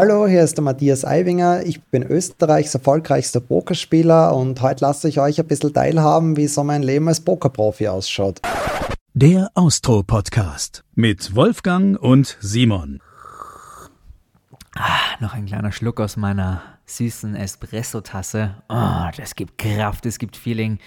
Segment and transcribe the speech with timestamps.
[0.00, 1.66] Hallo, hier ist der Matthias Eiwinger.
[1.66, 6.62] Ich bin Österreichs erfolgreichster Pokerspieler und heute lasse ich euch ein bisschen teilhaben, wie so
[6.62, 8.40] mein Leben als Pokerprofi ausschaut.
[9.14, 13.00] Der Austro-Podcast mit Wolfgang und Simon.
[14.76, 18.54] Ah, noch ein kleiner Schluck aus meiner süßen Espresso-Tasse.
[18.68, 20.78] Oh, das gibt Kraft, das gibt Feeling.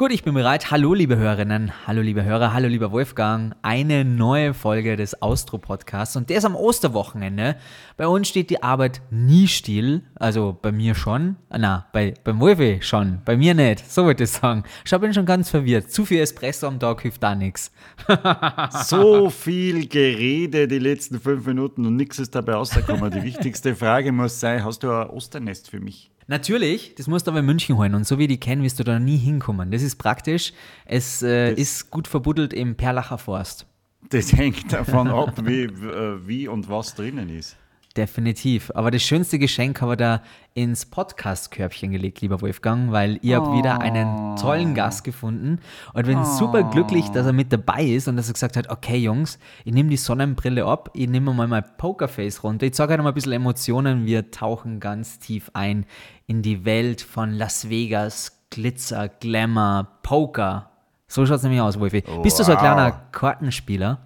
[0.00, 0.70] Gut, ich bin bereit.
[0.70, 3.54] Hallo, liebe Hörerinnen, hallo, liebe Hörer, hallo, lieber Wolfgang.
[3.60, 7.56] Eine neue Folge des Austro-Podcasts und der ist am Osterwochenende.
[7.98, 10.00] Bei uns steht die Arbeit nie still.
[10.14, 11.36] Also bei mir schon.
[11.50, 13.20] Na, bei, beim Wolfi schon.
[13.26, 13.92] Bei mir nicht.
[13.92, 14.64] So würde ich sagen.
[14.86, 15.92] Ich bin schon ganz verwirrt.
[15.92, 17.70] Zu viel Espresso am Tag hilft da nichts.
[18.86, 23.10] so viel Gerede die letzten fünf Minuten und nichts ist dabei rausgekommen.
[23.10, 26.09] Die wichtigste Frage muss sein: Hast du ein Osternest für mich?
[26.30, 28.84] Natürlich, das musst du aber in München holen und so wie die kennen, wirst du
[28.84, 29.72] da nie hinkommen.
[29.72, 30.52] Das ist praktisch.
[30.84, 33.66] Es äh, ist gut verbuddelt im Perlacher Forst.
[34.10, 37.56] Das hängt davon ab, wie, äh, wie und was drinnen ist.
[38.00, 38.72] Definitiv.
[38.74, 40.22] Aber das schönste Geschenk haben wir da
[40.54, 43.44] ins Podcast-Körbchen gelegt, lieber Wolfgang, weil ihr oh.
[43.44, 45.58] habt wieder einen tollen Gast gefunden
[45.92, 46.24] und bin oh.
[46.24, 49.74] super glücklich, dass er mit dabei ist und dass er gesagt hat, okay Jungs, ich
[49.74, 53.14] nehme die Sonnenbrille ab, ich nehme mal mein Pokerface runter, ich zeige euch mal ein
[53.14, 55.84] bisschen Emotionen, wir tauchen ganz tief ein
[56.26, 60.70] in die Welt von Las Vegas, Glitzer, Glamour, Poker.
[61.06, 62.02] So schaut es nämlich aus, Wolfi.
[62.06, 62.22] Wow.
[62.22, 63.98] Bist du so ein kleiner Kartenspieler?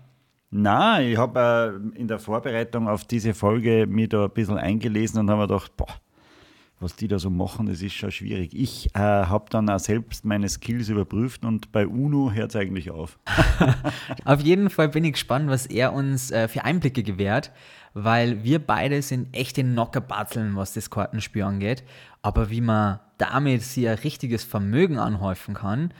[0.56, 5.19] Na, ich habe äh, in der Vorbereitung auf diese Folge mir da ein bisschen eingelesen
[5.19, 5.88] und habe mir gedacht, boah,
[6.78, 8.55] was die da so machen, das ist schon schwierig.
[8.55, 12.92] Ich äh, habe dann auch selbst meine Skills überprüft und bei UNO hört es eigentlich
[12.92, 13.19] auf.
[14.24, 17.50] auf jeden Fall bin ich gespannt, was er uns äh, für Einblicke gewährt,
[17.92, 21.83] weil wir beide sind echte Knockerbatzeln, was das Kartenspiel angeht.
[22.22, 25.92] Aber wie man damit sich ein richtiges Vermögen anhäufen kann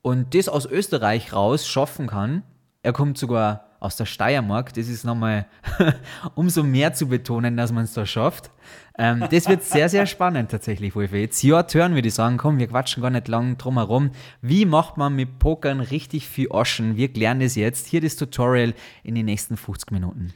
[0.00, 2.42] und das aus Österreich raus schaffen kann,
[2.82, 4.72] er kommt sogar aus der Steiermark.
[4.74, 5.46] Das ist nochmal
[6.34, 8.50] umso mehr zu betonen, dass man es da schafft.
[8.98, 11.18] Ähm, das wird sehr, sehr spannend tatsächlich, Wolfi.
[11.18, 14.10] Jetzt ja, hören würde ich sagen, komm, wir quatschen gar nicht lang drum herum.
[14.42, 16.96] Wie macht man mit Pokern richtig viel Aschen?
[16.96, 17.86] Wir klären das jetzt.
[17.86, 18.74] Hier das Tutorial
[19.04, 20.32] in den nächsten 50 Minuten.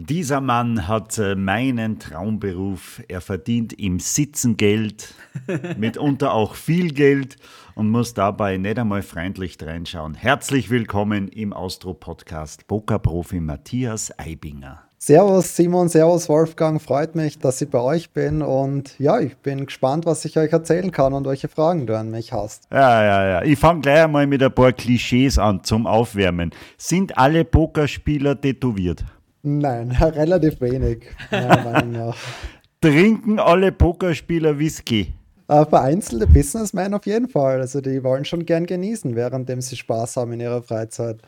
[0.00, 3.02] Dieser Mann hat äh, meinen Traumberuf.
[3.08, 5.12] Er verdient im Sitzen Geld,
[5.76, 7.34] mitunter auch viel Geld
[7.74, 10.14] und muss dabei nicht einmal freundlich reinschauen.
[10.14, 14.84] Herzlich willkommen im Austro-Podcast Pokerprofi Matthias Eibinger.
[14.98, 19.66] Servus Simon, Servus Wolfgang, freut mich, dass ich bei euch bin und ja, ich bin
[19.66, 22.68] gespannt, was ich euch erzählen kann und welche Fragen du an mich hast.
[22.70, 23.42] Ja, ja, ja.
[23.42, 26.52] Ich fange gleich einmal mit ein paar Klischees an zum Aufwärmen.
[26.76, 29.04] Sind alle Pokerspieler tätowiert?
[29.42, 32.16] Nein, relativ wenig, meiner Meinung nach.
[32.80, 35.12] Trinken alle Pokerspieler Whisky?
[35.48, 37.60] Äh, vereinzelte Businessmen auf jeden Fall.
[37.60, 41.20] Also die wollen schon gern genießen, währenddem sie Spaß haben in ihrer Freizeit.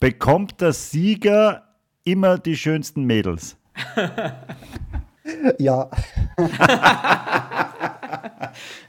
[0.00, 1.62] Bekommt der Sieger
[2.04, 3.56] immer die schönsten Mädels?
[5.58, 5.88] ja.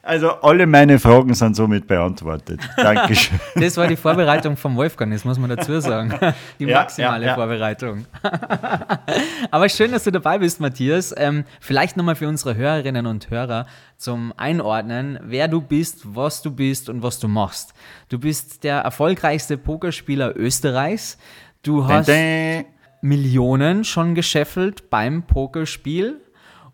[0.02, 2.60] Also alle meine Fragen sind somit beantwortet.
[2.78, 3.40] Dankeschön.
[3.56, 6.14] Das war die Vorbereitung vom Wolfgang, das muss man dazu sagen.
[6.60, 7.36] Die maximale ja, ja, ja.
[7.36, 8.06] Vorbereitung.
[9.52, 11.14] Aber schön, dass du dabei bist, Matthias.
[11.18, 13.66] Ähm, vielleicht nochmal für unsere Hörerinnen und Hörer
[13.98, 17.74] zum Einordnen, wer du bist, was du bist und was du machst.
[18.08, 21.18] Du bist der erfolgreichste Pokerspieler Österreichs.
[21.64, 22.66] Du hast Dä -dä.
[23.02, 26.22] Millionen schon gescheffelt beim Pokerspiel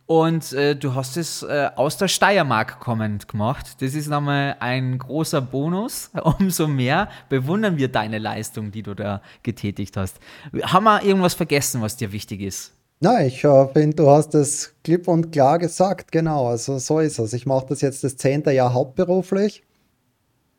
[0.07, 3.81] und äh, du hast es äh, aus der Steiermark kommend gemacht.
[3.81, 6.11] Das ist nochmal ein großer Bonus.
[6.39, 10.17] Umso mehr bewundern wir deine Leistung, die du da getätigt hast.
[10.61, 12.73] Haben wir irgendwas vergessen, was dir wichtig ist?
[12.99, 16.11] Nein, ich äh, finde, du hast es klipp und klar gesagt.
[16.11, 17.33] Genau, also so ist es.
[17.33, 19.63] Ich mache das jetzt das zehnte Jahr hauptberuflich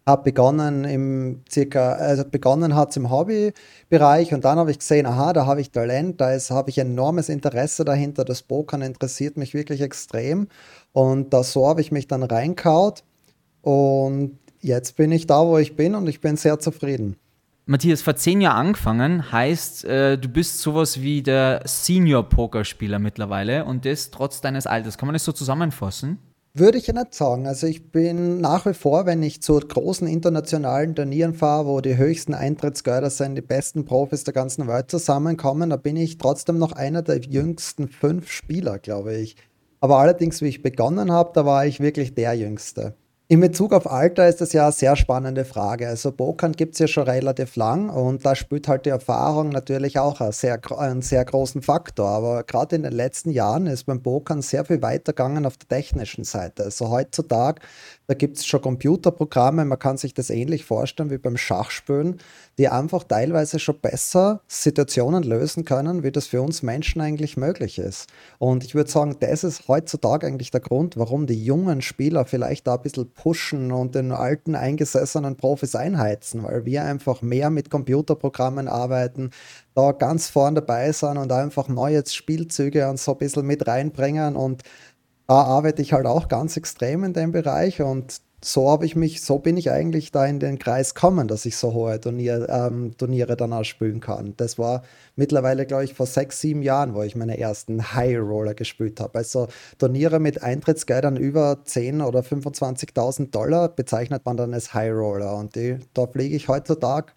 [0.07, 5.33] habe begonnen im circa, also begonnen hat im Hobbybereich und dann habe ich gesehen, aha,
[5.33, 9.81] da habe ich Talent, da habe ich enormes Interesse dahinter, das Pokern interessiert mich wirklich
[9.81, 10.47] extrem
[10.93, 13.03] und da so habe ich mich dann reinkaut
[13.63, 17.17] und jetzt bin ich da, wo ich bin und ich bin sehr zufrieden.
[17.69, 23.85] Matthias, vor zehn Jahren angefangen, heißt, äh, du bist sowas wie der Senior-Pokerspieler mittlerweile und
[23.85, 24.99] das trotz deines Alters.
[24.99, 26.19] Kann man das so zusammenfassen?
[26.59, 27.47] Würde ich ja nicht sagen.
[27.47, 31.99] Also ich bin nach wie vor, wenn ich zu großen internationalen Turnieren fahre, wo die
[31.99, 36.73] höchsten Eintrittsgelder sind, die besten Profis der ganzen Welt zusammenkommen, da bin ich trotzdem noch
[36.73, 39.37] einer der jüngsten fünf Spieler, glaube ich.
[39.81, 42.95] Aber allerdings, wie ich begonnen habe, da war ich wirklich der Jüngste.
[43.29, 45.89] In Bezug auf Alter ist das ja eine sehr spannende Frage.
[45.89, 49.99] Also Pokern gibt es ja schon relativ lang und da spielt halt die Erfahrung natürlich
[49.99, 52.09] auch einen sehr, einen sehr großen Faktor.
[52.09, 56.23] Aber gerade in den letzten Jahren ist beim Pokern sehr viel weitergegangen auf der technischen
[56.23, 56.63] Seite.
[56.63, 57.61] Also heutzutage,
[58.07, 62.19] da gibt es schon Computerprogramme, man kann sich das ähnlich vorstellen wie beim Schachspielen,
[62.59, 67.79] die einfach teilweise schon besser Situationen lösen können, wie das für uns Menschen eigentlich möglich
[67.79, 68.09] ist.
[68.39, 72.67] Und ich würde sagen, das ist heutzutage eigentlich der Grund, warum die jungen Spieler vielleicht
[72.67, 77.71] da ein bisschen pushen und den alten eingesessenen Profis einheizen, weil wir einfach mehr mit
[77.71, 79.31] Computerprogrammen arbeiten,
[79.75, 84.37] da ganz vorn dabei sind und einfach neue Spielzüge und so ein bisschen mit reinbringen
[84.37, 84.63] und
[85.35, 89.39] arbeite ich halt auch ganz extrem in dem Bereich und so habe ich mich, so
[89.39, 93.37] bin ich eigentlich da in den Kreis gekommen, dass ich so hohe Turnier, ähm, Turniere
[93.37, 94.35] dann auch spielen kann.
[94.37, 94.83] Das war
[95.17, 99.19] mittlerweile, glaube ich, vor sechs, sieben Jahren, wo ich meine ersten High Roller gespielt habe.
[99.19, 105.35] Also Turniere mit Eintrittsgeldern über 10 oder 25.000 Dollar bezeichnet man dann als High Roller.
[105.37, 107.13] Und die, da fliege ich heutzutage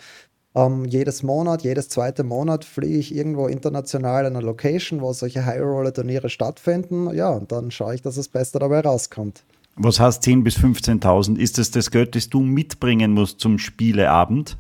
[0.56, 5.46] ähm, jedes Monat, jedes zweite Monat fliege ich irgendwo international in einer Location, wo solche
[5.46, 7.14] High Roller Turniere stattfinden.
[7.14, 9.44] Ja, und dann schaue ich, dass das Beste dabei rauskommt.
[9.76, 11.38] Was heißt 10.000 bis 15.000?
[11.38, 14.58] Ist das das Geld, das du mitbringen musst zum Spieleabend?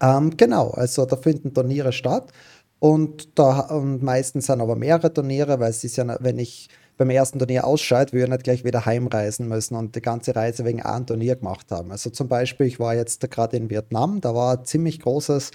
[0.00, 2.32] Ähm, genau, also da finden Turniere statt
[2.78, 7.10] und da und meistens sind aber mehrere Turniere, weil es ist ja, wenn ich beim
[7.10, 10.82] ersten Turnier ausscheide, würde ich nicht gleich wieder heimreisen müssen und die ganze Reise wegen
[10.82, 11.90] einem Turnier gemacht haben.
[11.90, 15.50] Also zum Beispiel, ich war jetzt gerade in Vietnam, da war ein ziemlich großes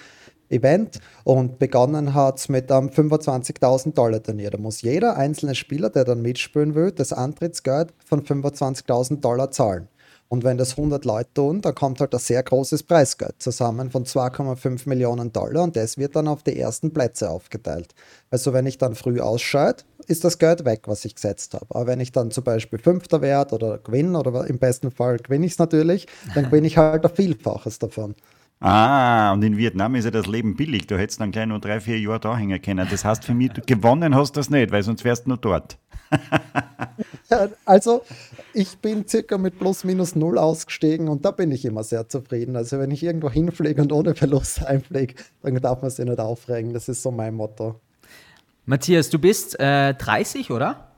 [0.50, 4.50] Event und begonnen hat es mit einem 25.000 Dollar Turnier.
[4.50, 9.88] Da muss jeder einzelne Spieler, der dann mitspielen will, das Antrittsgeld von 25.000 Dollar zahlen.
[10.27, 14.06] Und wenn das 100 Leute tun, dann kommt halt ein sehr großes Preisgeld zusammen von
[14.06, 17.95] 2,5 Millionen Dollar und das wird dann auf die ersten Plätze aufgeteilt.
[18.30, 21.68] Also wenn ich dann früh ausscheide, ist das Geld weg, was ich gesetzt habe.
[21.70, 25.46] Aber wenn ich dann zum Beispiel Fünfter werde oder gewinne, oder im besten Fall gewinne
[25.46, 28.16] ich es natürlich, dann gewinne ich halt ein Vielfaches davon.
[28.62, 30.88] Ah, und in Vietnam ist ja das Leben billig.
[30.88, 32.86] Du hättest dann gleich nur drei, vier Jahre da hängen können.
[32.90, 35.78] Das heißt für mich, gewonnen hast du das nicht, weil sonst wärst du nur dort.
[37.66, 38.02] also,
[38.54, 42.58] ich bin circa mit plus minus null ausgestiegen und da bin ich immer sehr zufrieden.
[42.58, 46.74] Also, wenn ich irgendwo hinfliege und ohne Verlust einfliege, dann darf man sich nicht aufregen.
[46.74, 47.80] Das ist so mein Motto.
[48.69, 50.92] Matthias, du bist äh, 30, oder?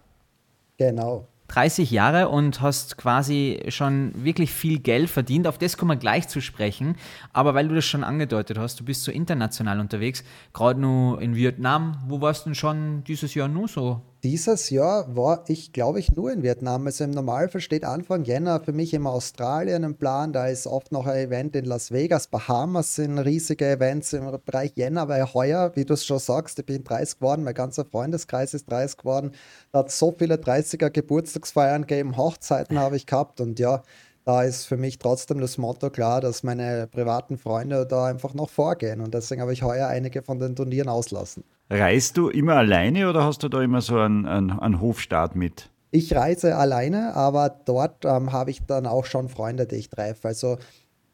[0.76, 1.30] Genau.
[1.48, 5.48] 30 Jahre und hast quasi schon wirklich viel Geld verdient.
[5.48, 6.98] Auf das kommen wir gleich zu sprechen.
[7.32, 11.34] Aber weil du das schon angedeutet hast, du bist so international unterwegs, gerade nur in
[11.34, 11.96] Vietnam.
[12.08, 16.12] Wo warst du denn schon dieses Jahr nur so dieses Jahr war ich, glaube ich,
[16.12, 16.86] nur in Vietnam.
[16.86, 20.32] Also im Normalfall steht Anfang Jänner für mich immer Australien im Plan.
[20.32, 22.28] Da ist oft noch ein Event in Las Vegas.
[22.28, 26.66] Bahamas sind riesige Events im Bereich Jänner, weil heuer, wie du es schon sagst, ich
[26.66, 29.32] bin 30 geworden, mein ganzer Freundeskreis ist 30 geworden.
[29.72, 33.82] Da hat so viele 30er Geburtstagsfeiern gegeben, Hochzeiten habe ich gehabt und ja,
[34.26, 38.50] da ist für mich trotzdem das Motto klar, dass meine privaten Freunde da einfach noch
[38.50, 39.02] vorgehen.
[39.02, 41.44] Und deswegen habe ich heuer einige von den Turnieren auslassen.
[41.70, 45.70] Reist du immer alleine oder hast du da immer so einen, einen, einen Hofstaat mit?
[45.92, 50.28] Ich reise alleine, aber dort ähm, habe ich dann auch schon Freunde, die ich treffe.
[50.28, 50.58] Also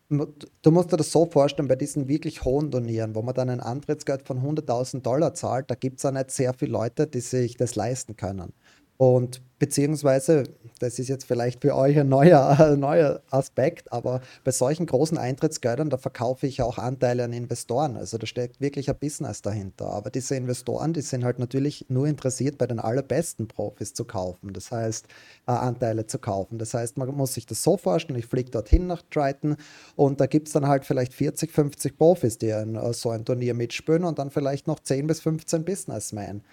[0.10, 3.60] du musst dir das so vorstellen, bei diesen wirklich hohen Turnieren, wo man dann ein
[3.60, 7.58] Antrittsgeld von 100.000 Dollar zahlt, da gibt es auch nicht sehr viele Leute, die sich
[7.58, 8.54] das leisten können.
[8.98, 10.44] Und beziehungsweise,
[10.80, 15.18] das ist jetzt vielleicht für euch ein neuer, ein neuer Aspekt, aber bei solchen großen
[15.18, 17.98] Eintrittsgeldern, da verkaufe ich auch Anteile an Investoren.
[17.98, 19.88] Also da steckt wirklich ein Business dahinter.
[19.88, 24.54] Aber diese Investoren, die sind halt natürlich nur interessiert, bei den allerbesten Profis zu kaufen.
[24.54, 25.08] Das heißt,
[25.48, 26.58] äh, Anteile zu kaufen.
[26.58, 29.58] Das heißt, man muss sich das so vorstellen, ich fliege dorthin nach Triton
[29.96, 33.26] und da gibt es dann halt vielleicht 40, 50 Profis, die in äh, so ein
[33.26, 36.44] Turnier mitspielen und dann vielleicht noch 10 bis 15 Businessmen.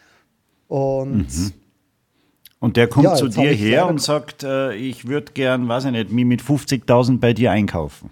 [0.68, 1.63] Und mhm
[2.64, 5.91] und der kommt ja, zu dir her und sagt, äh, ich würde gern, weiß ich
[5.91, 8.08] nicht, mich mit 50.000 bei dir einkaufen.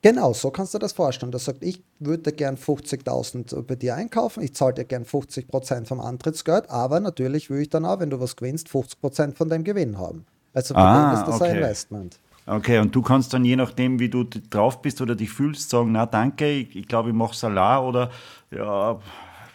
[0.00, 1.32] Genau, so kannst du das vorstellen.
[1.32, 6.00] Der sagt, ich würde gern 50.000 bei dir einkaufen, ich zahle dir gern 50% vom
[6.00, 9.98] Antrittsgeld, aber natürlich will ich dann auch, wenn du was gewinnst, 50% von deinem Gewinn
[9.98, 10.24] haben.
[10.54, 11.50] Also für ah, ist das okay.
[11.50, 12.18] ein Investment.
[12.46, 15.92] Okay, und du kannst dann je nachdem, wie du drauf bist oder dich fühlst, sagen,
[15.92, 18.10] na danke, ich, ich glaube, ich mache Salar oder
[18.50, 18.98] ja,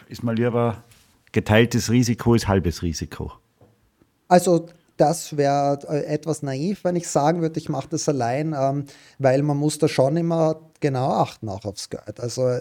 [0.07, 0.83] ist mal lieber
[1.31, 3.31] geteiltes Risiko ist halbes Risiko.
[4.27, 4.67] Also
[4.98, 8.86] das wäre äh, etwas naiv, wenn ich sagen würde, ich mache das allein, ähm,
[9.19, 12.19] weil man muss da schon immer genau achten auch aufs Geld.
[12.19, 12.60] Also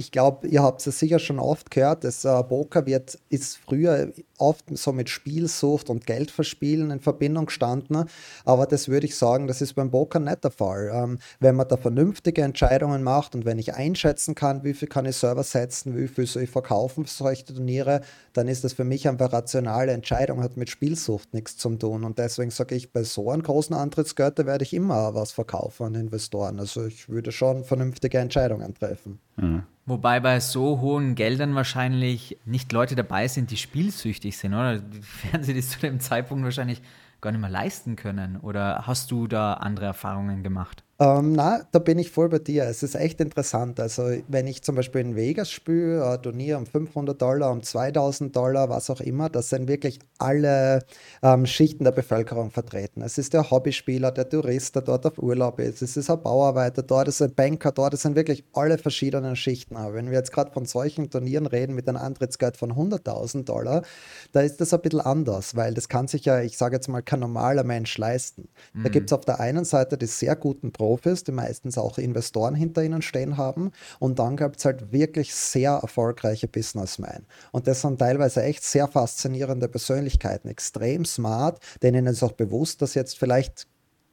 [0.00, 4.12] ich glaube, ihr habt es sicher schon oft gehört, das äh, Poker wird, ist früher
[4.38, 8.04] oft so mit Spielsucht und Geldverspielen in Verbindung gestanden.
[8.44, 10.92] Aber das würde ich sagen, das ist beim Poker nicht der Fall.
[10.94, 15.04] Ähm, wenn man da vernünftige Entscheidungen macht und wenn ich einschätzen kann, wie viel kann
[15.04, 18.02] ich selber setzen, wie viel soll ich verkaufen für solche Turniere,
[18.34, 22.04] dann ist das für mich einfach rationale Entscheidung, hat mit Spielsucht nichts zu tun.
[22.04, 25.94] Und deswegen sage ich, bei so einem großen Antrittsgürtel werde ich immer was verkaufen an
[25.96, 26.60] Investoren.
[26.60, 29.18] Also ich würde schon vernünftige Entscheidungen treffen.
[29.38, 29.62] Mhm.
[29.86, 34.78] Wobei bei so hohen Geldern wahrscheinlich nicht Leute dabei sind, die spielsüchtig sind, oder?
[34.78, 35.00] Die
[35.32, 36.82] werden sie das zu dem Zeitpunkt wahrscheinlich
[37.20, 38.36] gar nicht mehr leisten können.
[38.36, 40.84] Oder hast du da andere Erfahrungen gemacht?
[41.00, 42.64] Ähm, na, da bin ich voll bei dir.
[42.64, 43.78] Es ist echt interessant.
[43.78, 48.34] Also, wenn ich zum Beispiel in Vegas spiele, ein Turnier um 500 Dollar, um 2000
[48.34, 50.80] Dollar, was auch immer, das sind wirklich alle
[51.22, 53.02] ähm, Schichten der Bevölkerung vertreten.
[53.02, 56.82] Es ist der Hobbyspieler, der Tourist, der dort auf Urlaub ist, es ist ein Bauarbeiter
[56.82, 59.76] dort, es ist ein Banker dort, es sind wirklich alle verschiedenen Schichten.
[59.76, 63.82] Aber wenn wir jetzt gerade von solchen Turnieren reden mit einem Antrittsgeld von 100.000 Dollar,
[64.32, 67.02] da ist das ein bisschen anders, weil das kann sich ja, ich sage jetzt mal,
[67.02, 68.48] kein normaler Mensch leisten.
[68.72, 68.82] Mhm.
[68.82, 71.98] Da gibt es auf der einen Seite die sehr guten Pro Profis, die meistens auch
[71.98, 73.72] Investoren hinter ihnen stehen haben.
[73.98, 77.26] Und dann gibt es halt wirklich sehr erfolgreiche Businessmen.
[77.52, 82.94] Und das sind teilweise echt sehr faszinierende Persönlichkeiten, extrem smart, denen ist auch bewusst, dass
[82.94, 83.66] jetzt vielleicht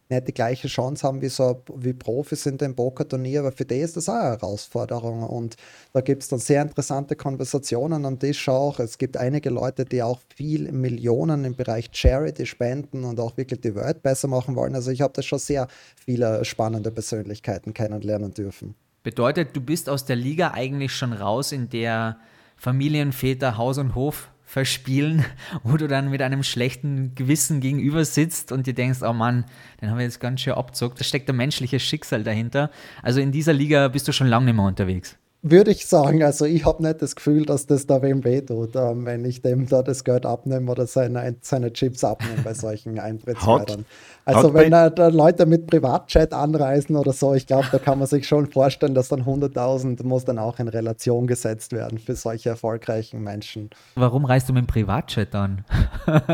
[0.09, 3.79] nicht die gleiche Chance haben wie so wie Profis in dem Pokerturnier, aber für die
[3.79, 5.23] ist das auch eine Herausforderung.
[5.23, 5.55] Und
[5.93, 8.79] da gibt es dann sehr interessante Konversationen am Tisch auch.
[8.79, 13.61] Es gibt einige Leute, die auch viel Millionen im Bereich Charity spenden und auch wirklich
[13.61, 14.75] die Welt besser machen wollen.
[14.75, 18.75] Also ich habe da schon sehr viele spannende Persönlichkeiten kennenlernen dürfen.
[19.03, 22.17] Bedeutet, du bist aus der Liga eigentlich schon raus, in der
[22.57, 25.25] Familienväter Haus und Hof verspielen,
[25.63, 29.45] wo du dann mit einem schlechten Gewissen gegenüber sitzt und dir denkst, oh Mann,
[29.81, 30.99] den haben wir jetzt ganz schön abzockt.
[30.99, 32.69] Da steckt ein menschliches Schicksal dahinter.
[33.01, 36.45] Also in dieser Liga bist du schon lange nicht mehr unterwegs würde ich sagen, also
[36.45, 39.83] ich habe nicht das Gefühl, dass das da wem wehtut, ähm, wenn ich dem da
[39.83, 43.85] das Geld abnehme oder seine, seine Chips abnehme bei solchen Eintrittsgeldern.
[44.25, 48.07] Also wenn äh, da Leute mit Privatchat anreisen oder so, ich glaube, da kann man
[48.07, 52.49] sich schon vorstellen, dass dann 100.000 muss dann auch in Relation gesetzt werden für solche
[52.49, 53.69] erfolgreichen Menschen.
[53.93, 55.63] Warum reist du mit dem Privatchat an?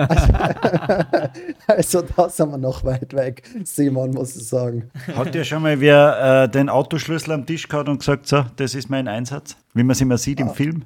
[1.68, 4.90] also da sind wir noch weit weg, Simon, muss ich sagen.
[5.14, 8.74] Hat dir schon mal wer äh, den Autoschlüssel am Tisch gehabt und gesagt, so, das
[8.74, 10.54] ist mein Einsatz, wie man es immer sieht im ah.
[10.54, 10.86] Film?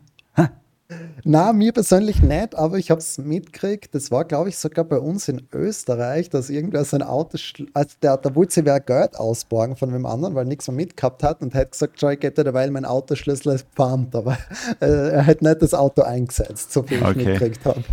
[1.24, 3.96] Na, mir persönlich nicht, aber ich habe es mitgekriegt.
[3.96, 7.40] Das war, glaube ich, sogar bei uns in Österreich, dass irgendwer sein Auto,
[7.74, 11.24] also der, der wollte sich wer Geld ausborgen von einem anderen, weil nichts mehr mitgehabt
[11.24, 14.38] hat und hat gesagt, schau, ich gebe dir weil mein Autoschlüssel ist gepfarmt, aber
[14.80, 17.10] äh, er hat nicht das Auto eingesetzt, so viel okay.
[17.10, 17.84] ich mitgekriegt habe.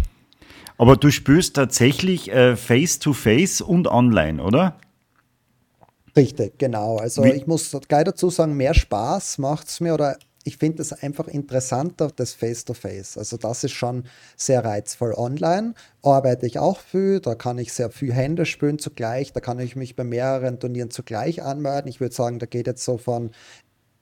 [0.77, 4.77] Aber du spürst tatsächlich äh, face-to-face -face und online, oder?
[6.15, 6.99] Richtig, genau.
[6.99, 7.31] Also Wie?
[7.31, 11.29] ich muss gleich dazu sagen, mehr Spaß macht es mir oder ich finde es einfach
[11.29, 13.17] interessanter, das Face-to-Face.
[13.17, 13.19] -face.
[13.19, 14.05] Also das ist schon
[14.37, 15.15] sehr reizvoll.
[15.15, 19.59] Online arbeite ich auch viel, da kann ich sehr viel Hände spielen zugleich, da kann
[19.59, 21.89] ich mich bei mehreren Turnieren zugleich anmelden.
[21.89, 23.31] Ich würde sagen, da geht jetzt so von,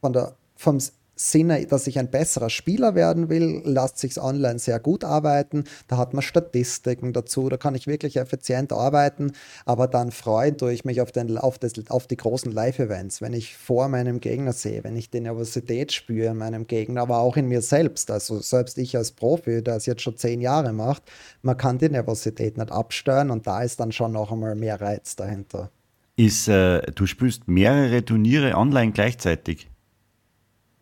[0.00, 0.78] von der, vom
[1.22, 5.64] Sinne, dass ich ein besserer Spieler werden will, lässt sich online sehr gut arbeiten.
[5.86, 9.32] Da hat man Statistiken dazu, da kann ich wirklich effizient arbeiten,
[9.66, 13.34] aber dann freuen tue ich mich auf, den, auf, das, auf die großen Live-Events, wenn
[13.34, 17.36] ich vor meinem Gegner sehe, wenn ich die Nervosität spüre in meinem Gegner, aber auch
[17.36, 18.10] in mir selbst.
[18.10, 21.02] Also selbst ich als Profi, der es jetzt schon zehn Jahre macht,
[21.42, 25.16] man kann die Nervosität nicht absteuern und da ist dann schon noch einmal mehr Reiz
[25.16, 25.70] dahinter.
[26.16, 29.69] Ist, äh, du spielst mehrere Turniere online gleichzeitig?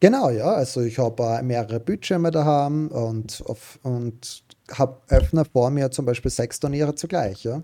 [0.01, 0.53] Genau, ja.
[0.53, 3.43] Also ich habe äh, mehrere Bildschirme daheim und,
[3.83, 7.63] und habe öffne vor mir zum Beispiel sechs Turniere zugleich, ja.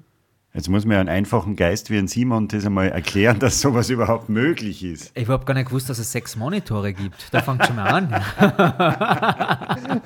[0.53, 4.29] Jetzt muss mir einen einfachen Geist wie ein Simon das einmal erklären, dass sowas überhaupt
[4.29, 5.11] möglich ist.
[5.15, 7.29] Ich habe gar nicht gewusst, dass es sechs Monitore gibt.
[7.33, 8.09] Da fängt schon mal an.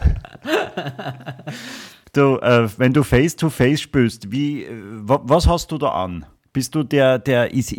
[2.14, 4.72] du, äh, wenn du Face-to-Face -face spielst, wie, äh,
[5.04, 6.24] was hast du da an?
[6.58, 7.72] Bist du der, der ist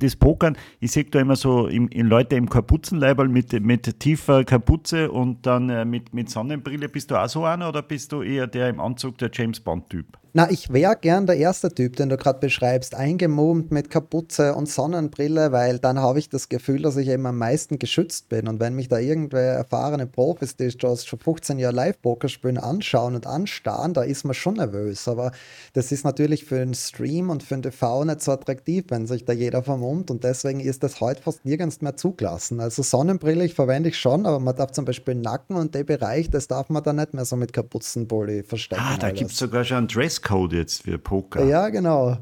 [0.00, 4.44] das Pokern, ich sehe da immer so im, in Leute im Kapuzenleiberl mit, mit tiefer
[4.44, 6.90] Kapuze und dann äh, mit, mit Sonnenbrille.
[6.90, 10.18] Bist du auch so einer oder bist du eher der im Anzug, der James Bond-Typ?
[10.34, 14.68] Na, ich wäre gern der erste Typ, den du gerade beschreibst, eingemummt mit Kapuze und
[14.68, 18.46] Sonnenbrille, weil dann habe ich das Gefühl, dass ich eben am meisten geschützt bin.
[18.46, 23.26] Und wenn mich da irgendwelche erfahrene Profis, die schon 15 Jahre Live-Poker spielen, anschauen und
[23.26, 25.08] anstarren, da ist man schon nervös.
[25.08, 25.32] Aber
[25.72, 29.24] das ist natürlich für den Stream und für den TV nicht so attraktiv, wenn sich
[29.24, 30.10] da jeder vermummt.
[30.10, 32.60] Und deswegen ist das heute fast nirgends mehr zugelassen.
[32.60, 36.30] Also Sonnenbrille ich verwende ich schon, aber man darf zum Beispiel Nacken und den Bereich,
[36.30, 38.82] das darf man dann nicht mehr so mit Kapuzenpulli verstecken.
[38.84, 41.44] Ah, da gibt es sogar schon einen Dresscode jetzt für Poker.
[41.44, 42.18] Ja, genau.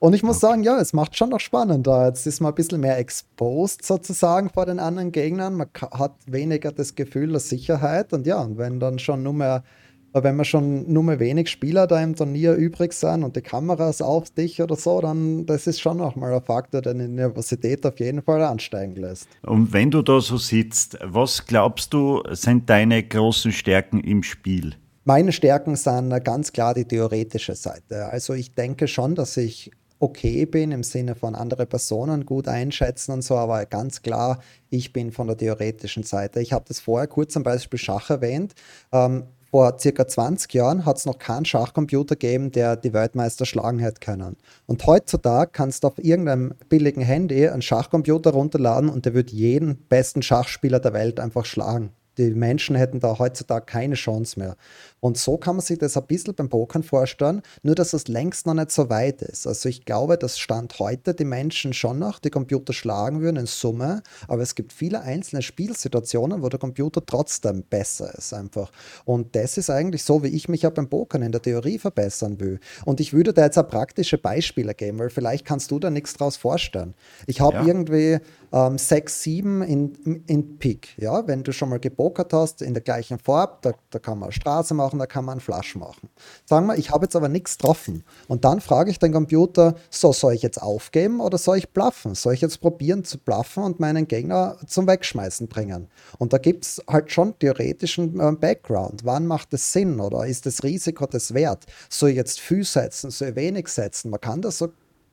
[0.00, 0.46] Und ich muss okay.
[0.46, 2.06] sagen, ja, es macht schon noch spannender.
[2.06, 5.54] Jetzt ist man ein bisschen mehr exposed sozusagen vor den anderen Gegnern.
[5.54, 8.12] Man hat weniger das Gefühl der Sicherheit.
[8.12, 9.64] Und ja, und wenn dann schon nur mehr,
[10.12, 14.00] wenn man schon nur mehr wenig Spieler da im Turnier übrig sind und die Kameras
[14.00, 17.98] auf dich oder so, dann das ist schon nochmal ein Faktor, der die Nervosität auf
[17.98, 19.28] jeden Fall ansteigen lässt.
[19.42, 24.76] Und wenn du da so sitzt, was glaubst du, sind deine großen Stärken im Spiel?
[25.08, 28.10] Meine Stärken sind ganz klar die theoretische Seite.
[28.10, 33.12] Also ich denke schon, dass ich okay bin im Sinne von andere Personen gut einschätzen
[33.12, 34.38] und so, aber ganz klar,
[34.68, 36.42] ich bin von der theoretischen Seite.
[36.42, 38.52] Ich habe das vorher kurz zum Beispiel Schach erwähnt.
[38.92, 43.78] Ähm, vor circa 20 Jahren hat es noch keinen Schachcomputer gegeben, der die Weltmeister schlagen
[43.78, 44.36] hätte können.
[44.66, 49.78] Und heutzutage kannst du auf irgendeinem billigen Handy einen Schachcomputer runterladen und der wird jeden
[49.88, 51.94] besten Schachspieler der Welt einfach schlagen.
[52.18, 54.56] Die Menschen hätten da heutzutage keine Chance mehr.
[55.00, 58.46] Und so kann man sich das ein bisschen beim Pokern vorstellen, nur dass es längst
[58.46, 59.46] noch nicht so weit ist.
[59.46, 63.46] Also ich glaube, dass Stand heute die Menschen schon noch die Computer schlagen würden in
[63.46, 68.70] Summe, aber es gibt viele einzelne Spielsituationen, wo der Computer trotzdem besser ist einfach.
[69.04, 72.40] Und das ist eigentlich so, wie ich mich ja beim Pokern in der Theorie verbessern
[72.40, 72.60] will.
[72.84, 76.14] Und ich würde da jetzt auch praktische Beispiele geben, weil vielleicht kannst du da nichts
[76.14, 76.94] draus vorstellen.
[77.26, 77.66] Ich habe ja.
[77.66, 78.18] irgendwie
[78.52, 80.96] ähm, 6, 7 in, in Pik.
[80.98, 81.26] Ja?
[81.26, 84.74] Wenn du schon mal gebokert hast in der gleichen Farbe, da, da kann man Straße
[84.74, 86.08] machen, da kann man Flasch machen.
[86.46, 88.04] Sagen wir, ich habe jetzt aber nichts getroffen.
[88.28, 92.14] Und dann frage ich den Computer, so soll ich jetzt aufgeben oder soll ich bluffen?
[92.14, 95.88] Soll ich jetzt probieren zu bluffen und meinen Gegner zum Wegschmeißen bringen?
[96.18, 99.04] Und da gibt es halt schon theoretischen äh, Background.
[99.04, 101.66] Wann macht es Sinn oder ist das Risiko das wert?
[101.90, 104.10] Soll ich jetzt viel setzen, soll ich wenig setzen?
[104.10, 104.68] Man kann das so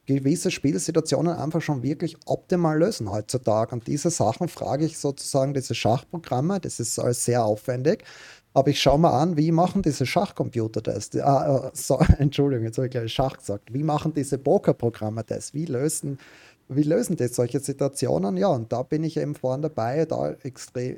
[0.05, 3.73] gewisse Spielsituationen einfach schon wirklich optimal lösen heutzutage.
[3.73, 8.03] Und diese Sachen frage ich sozusagen diese Schachprogramme, das ist alles sehr aufwendig.
[8.55, 11.13] Aber ich schaue mal an, wie machen diese Schachcomputer das?
[11.17, 13.73] Ah, so, Entschuldigung, jetzt habe ich gleich Schach gesagt.
[13.73, 15.53] Wie machen diese Pokerprogramme das?
[15.53, 16.17] Wie lösen,
[16.69, 18.37] wie lösen die solche Situationen?
[18.37, 20.35] Ja, und da bin ich eben vorne dabei, da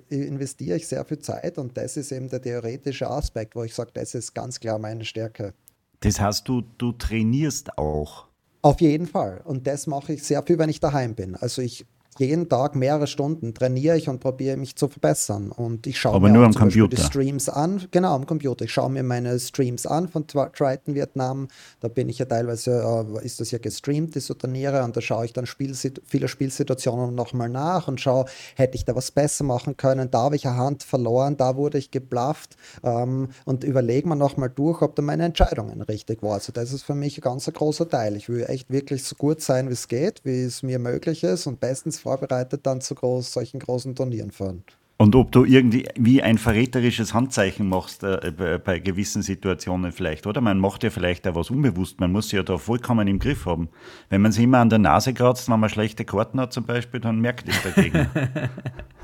[0.09, 3.89] investiere ich sehr viel Zeit und das ist eben der theoretische Aspekt, wo ich sage,
[3.95, 5.55] das ist ganz klar meine Stärke.
[6.01, 8.27] Das heißt, du, du trainierst auch.
[8.61, 9.41] Auf jeden Fall.
[9.45, 11.35] Und das mache ich sehr viel, wenn ich daheim bin.
[11.35, 11.87] Also ich
[12.19, 15.51] jeden Tag mehrere Stunden trainiere ich und probiere mich zu verbessern.
[15.51, 16.95] Und ich schaue Aber mir nur am Computer.
[16.95, 17.87] die Streams an.
[17.91, 18.65] Genau, am Computer.
[18.65, 21.47] Ich schaue mir meine Streams an von Triton Vietnam.
[21.79, 24.83] Da bin ich ja teilweise, äh, ist das ja gestreamt, diese Turniere.
[24.83, 28.95] Und da schaue ich dann Spielsit viele Spielsituationen nochmal nach und schaue, hätte ich da
[28.95, 30.09] was besser machen können?
[30.11, 32.57] Da habe ich eine Hand verloren, da wurde ich geblufft.
[32.83, 36.33] Ähm, und überlege mir nochmal durch, ob da meine Entscheidungen richtig waren.
[36.33, 38.15] Also das ist für mich ein ganz großer Teil.
[38.15, 41.47] Ich will echt wirklich so gut sein, wie es geht, wie es mir möglich ist
[41.47, 44.63] und bestens vorbereitet dann zu groß, solchen großen Turnieren fahren.
[44.99, 50.25] Und ob du irgendwie wie ein verräterisches Handzeichen machst äh, bei, bei, gewissen Situationen vielleicht,
[50.25, 50.41] oder?
[50.41, 53.45] Man macht ja vielleicht auch was unbewusst, man muss sich ja da vollkommen im Griff
[53.45, 53.67] haben.
[54.09, 56.99] Wenn man sich immer an der Nase kratzt, wenn man schlechte Karten hat zum Beispiel,
[56.99, 58.09] dann merkt es dagegen.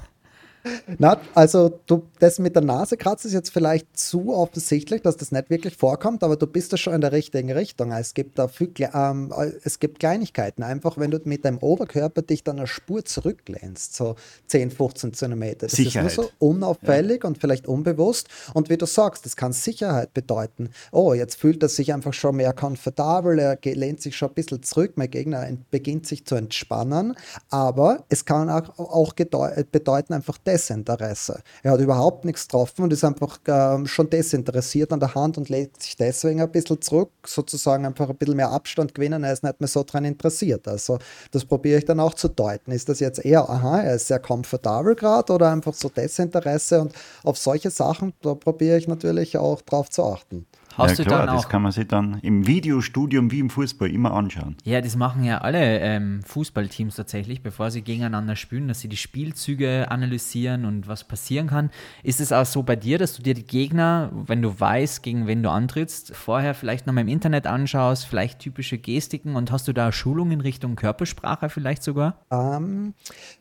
[0.97, 5.31] Na, also du, das mit der Nase kratzt ist jetzt vielleicht zu offensichtlich, dass das
[5.31, 7.91] nicht wirklich vorkommt, aber du bist da schon in der richtigen Richtung.
[7.91, 10.63] Es gibt da viel, ähm, es gibt Kleinigkeiten.
[10.63, 14.15] Einfach, wenn du mit deinem Oberkörper dich dann eine Spur zurücklehnst, so
[14.47, 15.67] 10, 15 Zentimeter.
[15.67, 16.11] Das Sicherheit.
[16.11, 17.27] ist nur so unauffällig ja.
[17.27, 18.29] und vielleicht unbewusst.
[18.53, 20.69] Und wie du sagst, das kann Sicherheit bedeuten.
[20.91, 24.63] Oh, jetzt fühlt er sich einfach schon mehr komfortabel, er lehnt sich schon ein bisschen
[24.63, 27.15] zurück, mein Gegner beginnt sich zu entspannen.
[27.49, 31.41] Aber es kann auch, auch bedeuten einfach, Desinteresse.
[31.63, 35.49] Er hat überhaupt nichts getroffen und ist einfach äh, schon desinteressiert an der Hand und
[35.49, 39.23] legt sich deswegen ein bisschen zurück, sozusagen einfach ein bisschen mehr Abstand gewinnen.
[39.23, 40.67] Er ist nicht mehr so daran interessiert.
[40.67, 40.99] Also
[41.31, 42.71] das probiere ich dann auch zu deuten.
[42.71, 46.81] Ist das jetzt eher, aha, er ist sehr komfortabel gerade oder einfach so Desinteresse?
[46.81, 50.45] Und auf solche Sachen, da probiere ich natürlich auch drauf zu achten.
[50.77, 54.55] Hast ja, klar, das kann man sich dann im Videostudium wie im Fußball immer anschauen.
[54.63, 58.97] Ja, das machen ja alle ähm, Fußballteams tatsächlich, bevor sie gegeneinander spielen, dass sie die
[58.97, 61.69] Spielzüge analysieren und was passieren kann.
[62.01, 65.27] Ist es auch so bei dir, dass du dir die Gegner, wenn du weißt, gegen
[65.27, 69.73] wen du antrittst, vorher vielleicht nochmal im Internet anschaust, vielleicht typische Gestiken und hast du
[69.73, 72.17] da Schulungen in Richtung Körpersprache vielleicht sogar?
[72.31, 72.93] Ähm,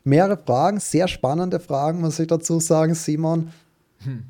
[0.03, 3.51] mehrere Fragen, sehr spannende Fragen, muss ich dazu sagen, Simon.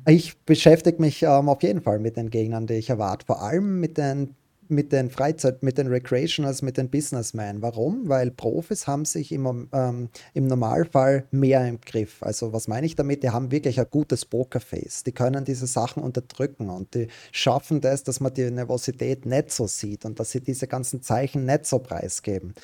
[0.06, 3.26] Ich beschäftige mich ähm, auf jeden Fall mit den Gegnern, die ich erwarte.
[3.26, 4.34] Vor allem mit den
[4.68, 7.62] mit den Freizeit, mit den Recreationals, mit den Businessmen.
[7.62, 8.08] Warum?
[8.08, 12.22] Weil Profis haben sich im, ähm, im Normalfall mehr im Griff.
[12.22, 13.22] Also was meine ich damit?
[13.22, 15.04] Die haben wirklich ein gutes Pokerface.
[15.04, 19.66] Die können diese Sachen unterdrücken und die schaffen das, dass man die Nervosität nicht so
[19.66, 22.54] sieht und dass sie diese ganzen Zeichen nicht so preisgeben.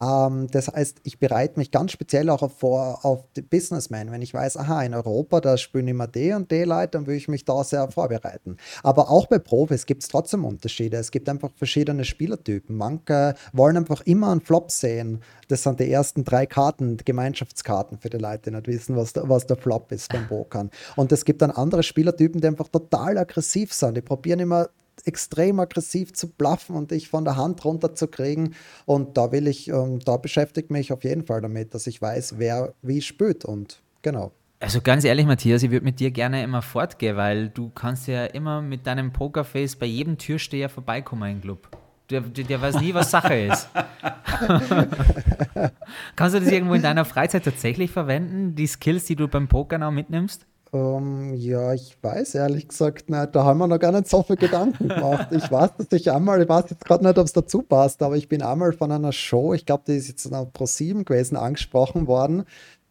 [0.00, 4.10] Ähm, das heißt, ich bereite mich ganz speziell auch vor auf die Businessmen.
[4.10, 7.16] Wenn ich weiß, aha, in Europa, da spielen immer die und die Leute, dann will
[7.16, 8.56] ich mich da sehr vorbereiten.
[8.82, 10.96] Aber auch bei Profis gibt es trotzdem Unterschiede.
[10.96, 12.76] Es gibt einfach verschiedene Spielertypen.
[12.76, 15.22] Manche wollen einfach immer einen Flop sehen.
[15.48, 19.28] Das sind die ersten drei Karten, Gemeinschaftskarten für die Leute, die nicht wissen, was der,
[19.28, 20.70] was der Flop ist beim Pokern.
[20.96, 23.96] Und es gibt dann andere Spielertypen, die einfach total aggressiv sind.
[23.96, 24.68] Die probieren immer
[25.06, 28.54] extrem aggressiv zu bluffen und dich von der Hand runter zu kriegen.
[28.86, 32.38] Und da will ich, ähm, da beschäftigt mich auf jeden Fall damit, dass ich weiß,
[32.38, 34.32] wer wie spielt und genau.
[34.60, 38.24] Also ganz ehrlich, Matthias, ich würde mit dir gerne immer fortgehen, weil du kannst ja
[38.24, 41.68] immer mit deinem Pokerface bei jedem Türsteher vorbeikommen im Club.
[42.10, 43.68] Der, der, der weiß nie, was Sache ist.
[46.16, 49.82] kannst du das irgendwo in deiner Freizeit tatsächlich verwenden, die Skills, die du beim Pokern
[49.82, 50.46] auch mitnimmst?
[50.72, 53.34] Ähm, ja, ich weiß ehrlich gesagt nicht.
[53.34, 55.28] Da haben wir noch gar nicht so viel Gedanken gemacht.
[55.30, 58.16] Ich weiß, dass ich einmal, ich weiß jetzt gerade nicht, ob es dazu passt, aber
[58.16, 61.36] ich bin einmal von einer Show, ich glaube, die ist jetzt auf Pro 7 gewesen,
[61.36, 62.44] angesprochen worden.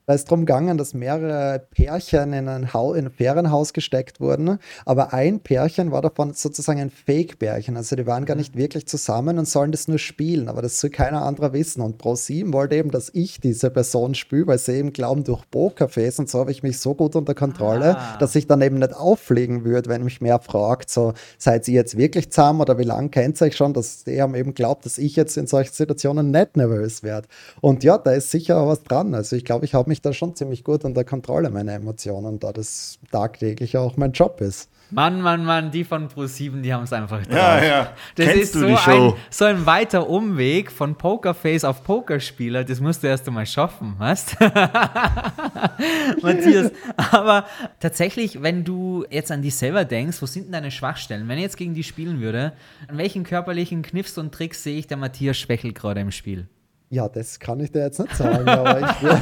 [0.09, 5.13] Da ist darum gegangen, dass mehrere Pärchen in ein, in ein Ferienhaus gesteckt wurden, aber
[5.13, 7.75] ein Pärchen war davon sozusagen ein Fake-Pärchen.
[7.75, 10.91] Also die waren gar nicht wirklich zusammen und sollen das nur spielen, aber das soll
[10.91, 11.81] keiner anderer wissen.
[11.81, 16.19] Und Pro7 wollte eben, dass ich diese Person spiele, weil sie eben glauben, durch Pokerface
[16.19, 18.17] und so habe ich mich so gut unter Kontrolle, ah.
[18.17, 21.97] dass ich dann eben nicht auffliegen würde, wenn mich mehr fragt, so seid ihr jetzt
[21.97, 24.99] wirklich zusammen oder wie lange kennt ihr euch schon, dass die haben eben glaubt, dass
[24.99, 27.27] ich jetzt in solchen Situationen nicht nervös werde.
[27.59, 29.13] Und ja, da ist sicher was dran.
[29.13, 32.39] Also ich glaube, ich habe mich mich da schon ziemlich gut unter Kontrolle, meine Emotionen,
[32.39, 34.69] da das tagtäglich auch mein Job ist.
[34.89, 37.35] Mann, Mann, Mann, die von Pro7, die haben es einfach drauf.
[37.35, 37.93] Ja, ja.
[38.15, 42.63] Das Kennst ist so ein, so ein weiter Umweg von Pokerface auf Pokerspieler.
[42.63, 44.37] Das musst du erst einmal schaffen, weißt
[46.21, 47.45] Matthias, aber
[47.81, 51.27] tatsächlich, wenn du jetzt an dich selber denkst, wo sind denn deine Schwachstellen?
[51.27, 52.53] Wenn ich jetzt gegen die spielen würde,
[52.87, 56.47] an welchen körperlichen Kniffs und Tricks sehe ich der Matthias Schwächel gerade im Spiel?
[56.89, 59.11] Ja, das kann ich dir jetzt nicht sagen, aber ich will.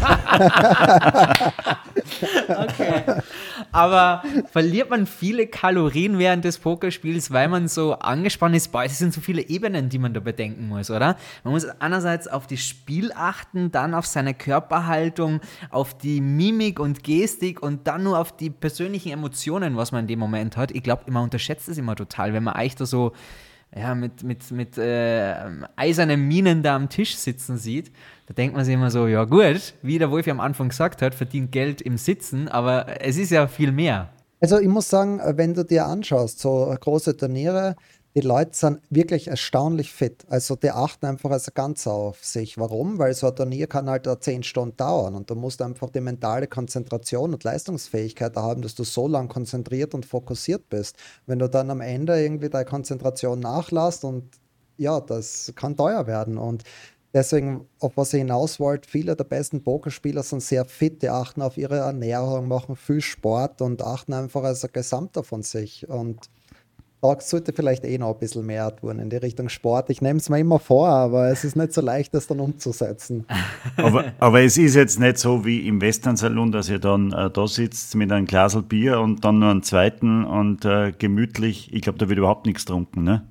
[2.64, 3.02] okay.
[3.72, 8.72] Aber verliert man viele Kalorien während des Pokerspiels, weil man so angespannt ist?
[8.72, 11.18] Boah, es sind so viele Ebenen, die man da bedenken muss, oder?
[11.44, 17.04] Man muss einerseits auf das Spiel achten, dann auf seine Körperhaltung, auf die Mimik und
[17.04, 20.70] Gestik und dann nur auf die persönlichen Emotionen, was man in dem Moment hat.
[20.70, 23.14] Ich glaube, man unterschätzt es immer total, wenn man eigentlich da so
[23.78, 25.36] ja, mit, mit, mit äh,
[25.76, 27.92] eisernen Minen da am Tisch sitzen sieht,
[28.28, 31.14] da denkt man sich immer so, ja gut, wie der Wolf am Anfang gesagt hat,
[31.14, 34.10] verdient Geld im Sitzen, aber es ist ja viel mehr.
[34.40, 37.76] Also ich muss sagen, wenn du dir anschaust, so große Turniere,
[38.16, 40.26] die Leute sind wirklich erstaunlich fit.
[40.30, 42.58] Also die achten einfach als ganz auf sich.
[42.58, 42.98] Warum?
[42.98, 46.48] Weil so ein Turnier kann halt zehn Stunden dauern und du musst einfach die mentale
[46.48, 50.96] Konzentration und Leistungsfähigkeit haben, dass du so lange konzentriert und fokussiert bist.
[51.26, 54.30] Wenn du dann am Ende irgendwie deine Konzentration nachlässt und
[54.78, 56.64] ja, das kann teuer werden und
[57.14, 61.42] Deswegen, auf was ich hinaus wollte, viele der besten Pokerspieler sind sehr fit, die achten
[61.42, 65.88] auf ihre Ernährung, machen viel Sport und achten einfach als ein Gesamter von sich.
[65.88, 66.30] Und
[67.14, 69.90] da sollte vielleicht eh noch ein bisschen mehr tun in die Richtung Sport.
[69.90, 73.26] Ich nehme es mir immer vor, aber es ist nicht so leicht, das dann umzusetzen.
[73.78, 77.48] Aber, aber es ist jetzt nicht so wie im Western-Salon, dass ihr dann äh, da
[77.48, 81.74] sitzt mit einem Glas Bier und dann nur einen zweiten und äh, gemütlich.
[81.74, 83.28] Ich glaube, da wird überhaupt nichts getrunken, ne?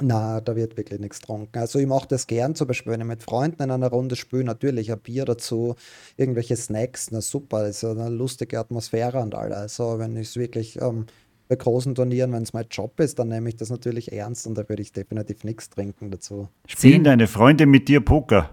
[0.00, 1.58] Na, da wird wirklich nichts getrunken.
[1.58, 4.44] Also ich mache das gern, zum Beispiel, wenn ich mit Freunden in einer Runde spiele,
[4.44, 5.74] natürlich ein Bier dazu,
[6.18, 9.54] irgendwelche Snacks, na super, das ist eine lustige Atmosphäre und all.
[9.54, 11.06] Also wenn ich es wirklich ähm,
[11.48, 14.56] bei großen Turnieren, wenn es mein Job ist, dann nehme ich das natürlich ernst und
[14.56, 16.48] da würde ich definitiv nichts trinken dazu.
[16.66, 18.50] Spielen deine Freunde mit dir Poker?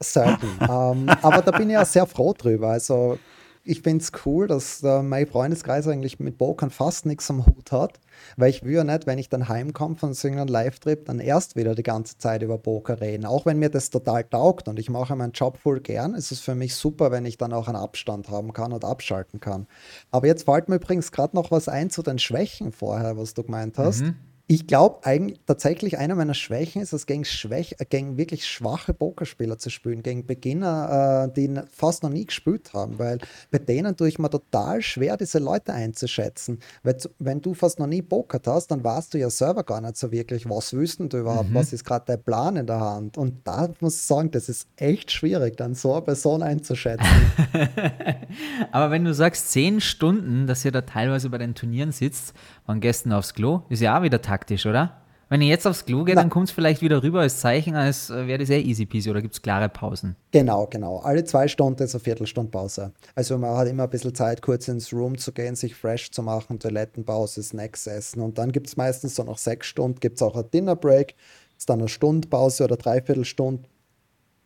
[0.00, 0.46] Selten.
[0.60, 2.70] ähm, aber da bin ich auch sehr froh drüber.
[2.70, 3.18] Also
[3.66, 7.72] ich finde es cool, dass äh, mein Freundeskreis eigentlich mit Pokern fast nichts am Hut
[7.72, 7.98] hat,
[8.36, 11.74] weil ich ja nicht, wenn ich dann heimkomme von so einem Live-Trip, dann erst wieder
[11.74, 13.26] die ganze Zeit über Poker reden.
[13.26, 16.40] Auch wenn mir das total taugt und ich mache meinen Job voll gern, ist es
[16.40, 19.66] für mich super, wenn ich dann auch einen Abstand haben kann und abschalten kann.
[20.12, 23.42] Aber jetzt fällt mir übrigens gerade noch was ein zu den Schwächen vorher, was du
[23.42, 24.02] gemeint hast.
[24.02, 24.14] Mhm.
[24.48, 28.94] Ich glaube eigentlich tatsächlich eine meiner Schwächen ist es, gegen, Schwäch, äh, gegen wirklich schwache
[28.94, 33.18] Pokerspieler zu spielen, gegen Beginner, äh, die fast noch nie gespielt haben, weil
[33.50, 36.60] bei denen tue ich mir total schwer, diese Leute einzuschätzen.
[36.84, 39.96] Weil wenn du fast noch nie pokert hast, dann weißt du ja selber gar nicht
[39.96, 41.54] so wirklich, was wüssten du überhaupt, mhm.
[41.54, 43.18] was ist gerade dein Plan in der Hand.
[43.18, 47.06] Und da muss ich sagen, das ist echt schwierig, dann so eine Person einzuschätzen.
[48.70, 52.32] Aber wenn du sagst, zehn Stunden, dass ihr da teilweise bei den Turnieren sitzt,
[52.66, 55.02] waren gestern aufs Klo, ist ja auch wieder taktisch, oder?
[55.28, 58.10] Wenn ihr jetzt aufs Klo geht, dann kommt es vielleicht wieder rüber als Zeichen, als
[58.10, 60.14] äh, wäre das sehr easy peasy oder gibt es klare Pausen?
[60.30, 60.98] Genau, genau.
[60.98, 62.92] Alle zwei Stunden ist eine Viertelstunde Pause.
[63.16, 66.22] Also man hat immer ein bisschen Zeit, kurz ins Room zu gehen, sich fresh zu
[66.22, 68.20] machen, Toilettenpause, Snacks essen.
[68.20, 71.16] Und dann gibt es meistens so nach sechs Stunden gibt es auch ein Dinner Break,
[71.58, 73.64] ist dann eine Stunde Pause oder Dreiviertelstunde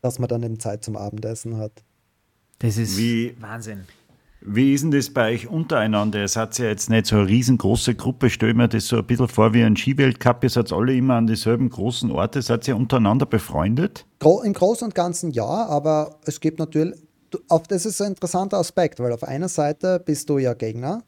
[0.03, 1.73] dass man dann eben Zeit zum Abendessen hat.
[2.61, 3.85] Das ist Wie, Wahnsinn.
[4.43, 6.21] Wie ist denn das bei euch untereinander?
[6.21, 8.31] Ihr seid ja jetzt nicht so eine riesengroße Gruppe.
[8.31, 10.43] Stell mir das so ein bisschen vor wie ein Skiweltcup.
[10.43, 12.41] Ihr seid alle immer an dieselben großen Orte.
[12.41, 14.07] Seid ihr untereinander befreundet?
[14.23, 16.95] Im Großen und Ganzen ja, aber es gibt natürlich,
[17.69, 21.03] das ist ein interessanter Aspekt, weil auf einer Seite bist du ja Gegner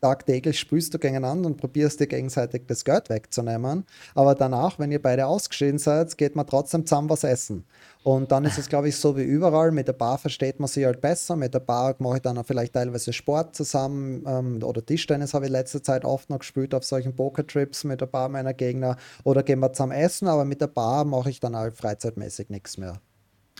[0.00, 3.84] tagtäglich spielst du gegeneinander und probierst dir gegenseitig das Geld wegzunehmen.
[4.14, 7.64] Aber danach, wenn ihr beide ausgeschieden seid, geht man trotzdem zusammen was essen.
[8.08, 9.70] Und dann ist es, glaube ich, so wie überall.
[9.70, 11.36] Mit der Bar versteht man sich halt besser.
[11.36, 14.24] Mit der Bar mache ich dann auch vielleicht teilweise Sport zusammen.
[14.26, 18.06] Ähm, oder Tischtennis habe ich letzte Zeit oft noch gespielt auf solchen Poker-Trips mit der
[18.06, 18.96] Bar meiner Gegner.
[19.24, 20.26] Oder gehen wir zusammen essen.
[20.26, 22.98] Aber mit der Bar mache ich dann halt freizeitmäßig nichts mehr.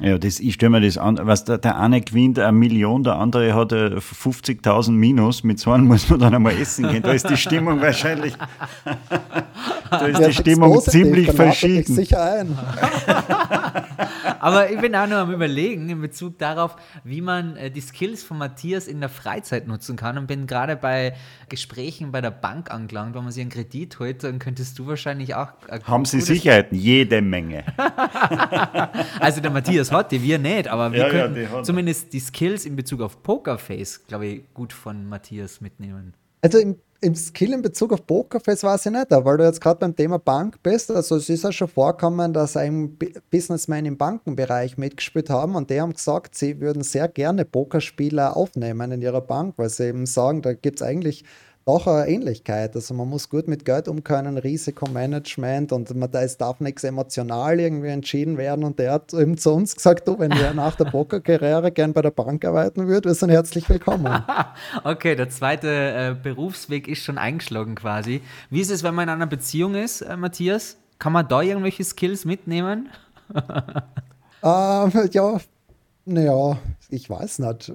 [0.01, 3.17] Ja, das, ich stelle mir das an, was der, der eine gewinnt eine Million, der
[3.17, 7.03] andere hat 50.000 Minus, mit so einem muss man dann einmal essen gehen.
[7.03, 8.35] Da ist die Stimmung wahrscheinlich,
[9.91, 11.95] da ist ja, die Stimmung ziemlich verschieden.
[11.95, 12.59] sicher ein.
[14.41, 18.23] Aber ich bin auch noch am überlegen in Bezug darauf, wie man äh, die Skills
[18.23, 21.15] von Matthias in der Freizeit nutzen kann und bin gerade bei
[21.49, 25.35] Gesprächen bei der Bank angelangt, wo man sich einen Kredit holt, dann könntest du wahrscheinlich
[25.35, 25.49] auch.
[25.85, 26.79] Haben Sie Sicherheiten?
[26.79, 27.65] Jede Menge.
[29.21, 32.67] also der Matthias hat die, wir nicht, aber wir ja, können ja, zumindest die Skills
[32.67, 36.15] in Bezug auf Pokerface, glaube ich, gut von Matthias mitnehmen.
[36.41, 39.79] Also im, im Skill in Bezug auf Pokerface weiß ich nicht, weil du jetzt gerade
[39.79, 40.91] beim Thema Bank bist.
[40.91, 42.97] Also es ist ja schon vorkommen, dass ein
[43.31, 48.93] Businessman im Bankenbereich mitgespielt haben und die haben gesagt, sie würden sehr gerne Pokerspieler aufnehmen
[48.93, 51.25] in ihrer Bank, weil sie eben sagen, da gibt es eigentlich
[51.69, 52.75] doch eine Ähnlichkeit.
[52.75, 57.61] Also man muss gut mit Geld umkönnen, Risikomanagement und man, da es darf nichts emotional
[57.61, 58.65] irgendwie entschieden werden.
[58.65, 62.01] Und der hat eben zu uns gesagt, du, wenn ihr nach der Pokerkarriere gern bei
[62.01, 64.25] der Bank arbeiten würdet, wir sind herzlich willkommen.
[64.85, 68.23] okay, der zweite äh, Berufsweg ist schon eingeschlagen quasi.
[68.49, 70.79] Wie ist es, wenn man in einer Beziehung ist, äh, Matthias?
[70.99, 72.89] Kann man da irgendwelche Skills mitnehmen?
[74.43, 75.39] ähm, ja,
[76.07, 77.73] naja, ich weiß nicht.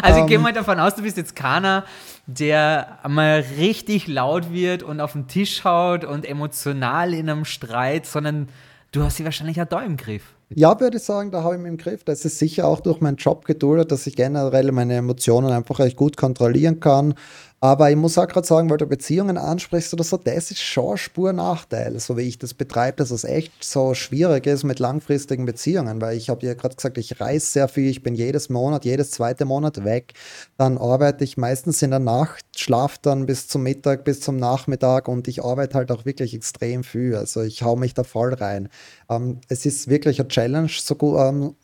[0.00, 0.42] also ich gehe ähm.
[0.42, 1.84] mal davon aus, du bist jetzt keiner,
[2.26, 8.06] der mal richtig laut wird und auf den Tisch haut und emotional in einem Streit,
[8.06, 8.48] sondern
[8.92, 10.34] du hast sie wahrscheinlich auch da im Griff.
[10.54, 12.04] Ja, würde ich sagen, da habe ich mich im Griff.
[12.04, 15.96] Das ist sicher auch durch meinen Job geduldet, dass ich generell meine Emotionen einfach recht
[15.96, 17.14] gut kontrollieren kann.
[17.64, 20.96] Aber ich muss auch gerade sagen, weil du Beziehungen ansprichst oder so, das ist schon
[20.96, 26.00] Spur-Nachteil, so wie ich das betreibe, dass es echt so schwierig ist mit langfristigen Beziehungen,
[26.00, 29.12] weil ich habe ja gerade gesagt, ich reise sehr viel, ich bin jedes Monat, jedes
[29.12, 30.14] zweite Monat weg,
[30.58, 35.06] dann arbeite ich meistens in der Nacht, schlafe dann bis zum Mittag, bis zum Nachmittag
[35.06, 38.70] und ich arbeite halt auch wirklich extrem viel, also ich hau mich da voll rein.
[39.08, 41.54] Ähm, es ist wirklich eine Challenge, so gut, ähm,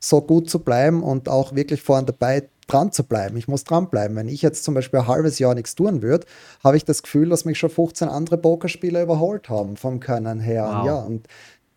[0.00, 3.36] so gut zu bleiben und auch wirklich vorne dabei dran zu bleiben.
[3.36, 4.16] Ich muss dranbleiben.
[4.16, 6.26] Wenn ich jetzt zum Beispiel ein halbes Jahr nichts tun würde,
[6.62, 10.64] habe ich das Gefühl, dass mich schon 15 andere Pokerspieler überholt haben vom Können her.
[10.64, 10.86] Wow.
[10.86, 11.28] Ja, und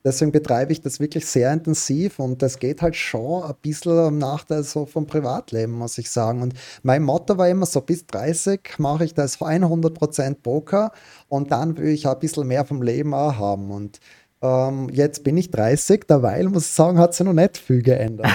[0.04, 4.18] deswegen betreibe ich das wirklich sehr intensiv und das geht halt schon ein bisschen am
[4.18, 6.42] Nachteil so vom Privatleben, muss ich sagen.
[6.42, 10.92] Und mein Motto war immer so, bis 30 mache ich das 100% Poker
[11.28, 13.72] und dann will ich auch ein bisschen mehr vom Leben auch haben.
[13.72, 14.00] Und
[14.42, 18.32] ähm, jetzt bin ich 30, derweil muss ich sagen, hat sich noch nicht viel geändert.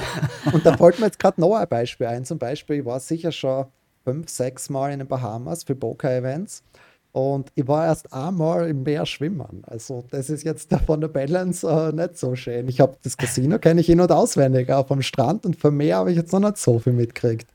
[0.52, 2.24] und da fällt mir jetzt gerade noch ein Beispiel ein.
[2.24, 3.66] Zum Beispiel, ich war sicher schon
[4.04, 6.62] fünf, sechs Mal in den Bahamas für Poker-Events.
[7.14, 9.62] Und ich war erst einmal im Meer schwimmen.
[9.68, 12.66] Also das ist jetzt von der Balance äh, nicht so schön.
[12.66, 15.98] Ich habe das Casino kenne ich in- und auswendig, auch vom Strand und vom Meer
[15.98, 17.46] habe ich jetzt noch nicht so viel mitgekriegt.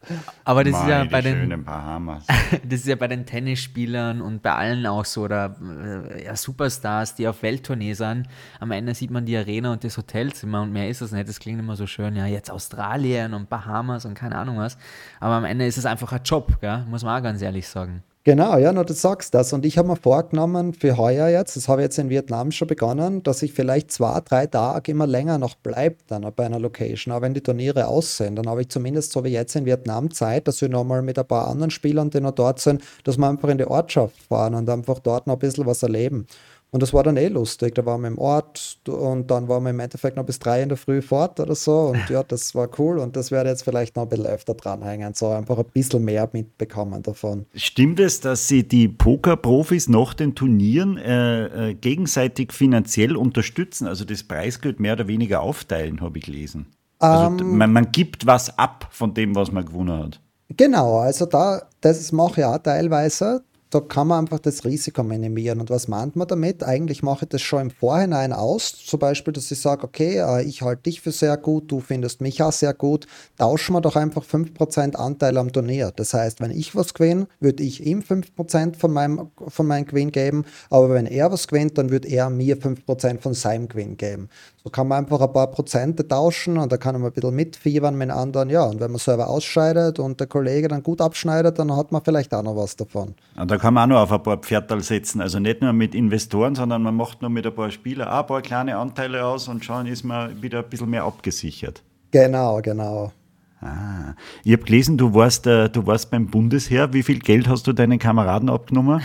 [0.45, 1.49] Aber das Meine ist ja bei den
[2.69, 7.15] das ist ja bei den Tennisspielern und bei allen auch so oder äh, ja, Superstars,
[7.15, 8.27] die auf Welttournee sind.
[8.61, 11.27] Am Ende sieht man die Arena und das Hotelzimmer und mehr ist es nicht.
[11.27, 12.15] Das klingt immer so schön.
[12.15, 14.77] Ja, jetzt Australien und Bahamas und keine Ahnung was.
[15.19, 16.85] Aber am Ende ist es einfach ein Job, gell?
[16.89, 18.03] muss man auch ganz ehrlich sagen.
[18.25, 19.53] Genau, ja, nur du sagst das.
[19.53, 22.67] Und ich habe mir vorgenommen für heuer jetzt, das habe ich jetzt in Vietnam schon
[22.67, 27.13] begonnen, dass ich vielleicht zwei, drei Tage immer länger noch bleibe dann bei einer Location.
[27.13, 30.47] Aber wenn die Turniere aussehen, dann habe ich zumindest so wie jetzt in Vietnam Zeit,
[30.49, 33.49] dass wir nochmal mit ein paar anderen Spielern, die noch dort sind, dass wir einfach
[33.49, 36.27] in die Ortschaft fahren und einfach dort noch ein bisschen was erleben.
[36.71, 37.73] Und das war dann eh lustig.
[37.73, 40.69] Da waren wir im Ort und dann waren wir im Endeffekt noch bis drei in
[40.69, 41.93] der Früh fort oder so.
[41.93, 42.99] Und ja, das war cool.
[42.99, 46.29] Und das werde jetzt vielleicht noch ein bisschen öfter dranhängen, so einfach ein bisschen mehr
[46.31, 47.47] mitbekommen davon.
[47.55, 54.05] Stimmt es, dass Sie die Pokerprofis nach den Turnieren äh, äh, gegenseitig finanziell unterstützen, also
[54.05, 56.67] das Preisgeld mehr oder weniger aufteilen, habe ich gelesen?
[56.99, 60.21] Also ähm, man, man gibt was ab von dem, was man gewonnen hat.
[60.55, 65.59] Genau, also da, das mache ich auch teilweise da kann man einfach das Risiko minimieren.
[65.59, 66.63] Und was meint man damit?
[66.63, 68.73] Eigentlich mache ich das schon im Vorhinein aus.
[68.73, 72.21] Zum Beispiel, dass ich sage, okay, äh, ich halte dich für sehr gut, du findest
[72.21, 73.05] mich auch sehr gut.
[73.37, 75.91] Tauschen wir doch einfach 5% Anteil am Turnier.
[75.95, 80.11] Das heißt, wenn ich was gewinne, würde ich ihm 5% von meinem, von meinem Gewinn
[80.11, 80.45] geben.
[80.71, 84.29] Aber wenn er was gewinnt, dann würde er mir 5% von seinem Gewinn geben.
[84.61, 87.97] So kann man einfach ein paar Prozente tauschen und da kann man ein bisschen mitfiebern
[87.97, 88.49] mit anderen.
[88.49, 92.03] Ja, und wenn man selber ausscheidet und der Kollege dann gut abschneidet, dann hat man
[92.03, 93.15] vielleicht auch noch was davon.
[93.37, 95.21] Und da kann man auch noch auf ein paar Pferdal setzen.
[95.21, 98.27] Also nicht nur mit Investoren, sondern man macht nur mit ein paar Spielern auch ein
[98.27, 101.81] paar kleine Anteile aus und schon ist man wieder ein bisschen mehr abgesichert.
[102.11, 103.13] Genau, genau.
[103.61, 106.91] Ah, ich habe gelesen, du warst, äh, du warst beim Bundesheer.
[106.93, 109.01] Wie viel Geld hast du deinen Kameraden abgenommen?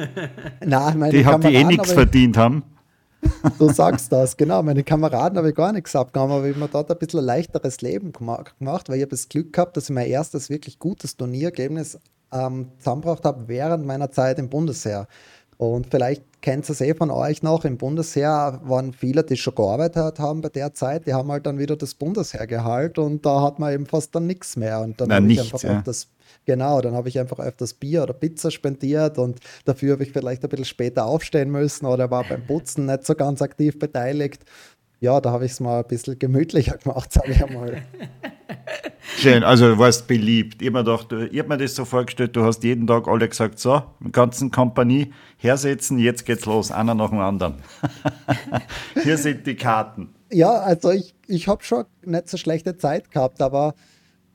[0.64, 2.64] Nein, meine die haben die eh nichts verdient haben.
[3.58, 4.62] Du sagst das, genau.
[4.62, 7.26] Meine Kameraden habe ich gar nichts abgenommen, aber ich habe mir dort ein bisschen ein
[7.26, 8.54] leichteres Leben gemacht,
[8.88, 11.98] weil ich habe das Glück gehabt, dass ich mein erstes wirklich gutes Turnierergebnis
[12.32, 15.06] ähm, zusammengebracht habe während meiner Zeit im Bundesheer.
[15.60, 19.54] Und vielleicht kennt ihr es eh von euch noch, im Bundesheer waren viele, die schon
[19.54, 23.42] gearbeitet haben bei der Zeit, die haben halt dann wieder das Bundesheer gehalten und da
[23.42, 24.80] hat man eben fast dann nichts mehr.
[24.80, 25.82] Und dann habe ich einfach ja.
[25.82, 26.08] das
[26.46, 30.42] Genau, dann habe ich einfach öfters Bier oder Pizza spendiert und dafür habe ich vielleicht
[30.42, 34.44] ein bisschen später aufstehen müssen oder war beim Putzen nicht so ganz aktiv beteiligt.
[35.00, 37.82] Ja, da habe ich es mal ein bisschen gemütlicher gemacht, sage ich einmal.
[39.16, 40.60] Schön, also du warst beliebt.
[40.60, 43.82] Ich habe mir, hab mir das so vorgestellt, du hast jeden Tag alle gesagt, so,
[43.98, 47.54] mit ganzen Kompanie hersetzen, jetzt geht's los, einer nach dem anderen.
[49.02, 50.10] Hier sind die Karten.
[50.30, 53.74] Ja, also ich, ich habe schon nicht so schlechte Zeit gehabt, aber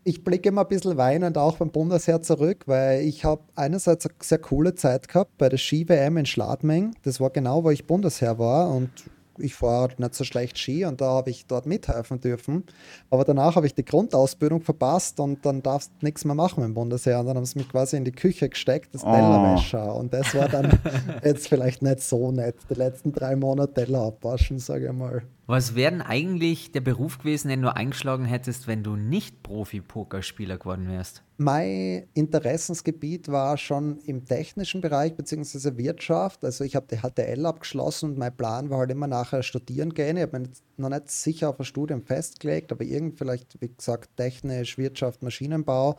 [0.04, 4.15] ich blicke immer ein bisschen weinend auch beim Bundesheer zurück, weil ich habe einerseits eine
[4.19, 6.95] sehr coole Zeit gehabt bei der Ski-WM in Schladming.
[7.04, 8.89] Das war genau, wo ich Bundesheer war und
[9.37, 12.63] ich fahre nicht so schlecht Ski und da habe ich dort mithelfen dürfen.
[13.09, 16.73] Aber danach habe ich die Grundausbildung verpasst und dann darfst du nichts mehr machen im
[16.73, 17.19] Bundesheer.
[17.19, 19.11] Und dann haben sie mich quasi in die Küche gesteckt, das oh.
[19.11, 19.95] Tellerwäscher.
[19.95, 20.79] Und das war dann
[21.23, 22.55] jetzt vielleicht nicht so nett.
[22.69, 25.23] Die letzten drei Monate Teller abwaschen, sage ich mal.
[25.47, 30.57] Was wäre denn eigentlich der Beruf gewesen, den du eingeschlagen hättest, wenn du nicht Profi-Pokerspieler
[30.57, 31.24] geworden wärst?
[31.37, 35.75] Mein Interessensgebiet war schon im technischen Bereich bzw.
[35.77, 36.45] Wirtschaft.
[36.45, 40.15] Also ich habe die HTL abgeschlossen und mein Plan war halt immer nachher studieren gehen.
[40.15, 44.15] Ich habe mich noch nicht sicher auf ein Studium festgelegt, aber irgend vielleicht, wie gesagt,
[44.15, 45.97] technisch, Wirtschaft, Maschinenbau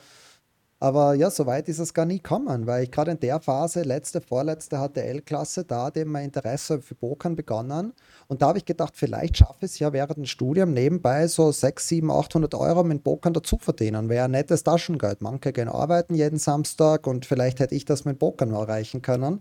[0.79, 3.83] aber ja, so weit ist es gar nie gekommen, weil ich gerade in der Phase,
[3.83, 7.95] letzte, vorletzte HTL-Klasse, da hat eben mein Interesse für Pokern begonnen.
[8.27, 11.51] Und da habe ich gedacht, vielleicht schaffe ich es ja während dem Studium nebenbei so
[11.51, 14.11] 6, 7, 800 Euro mit Pokern dazu verdienen.
[14.11, 15.23] Wäre ein nettes Taschengeld.
[15.23, 19.41] Manche gehen arbeiten jeden Samstag und vielleicht hätte ich das mit Pokern erreichen können.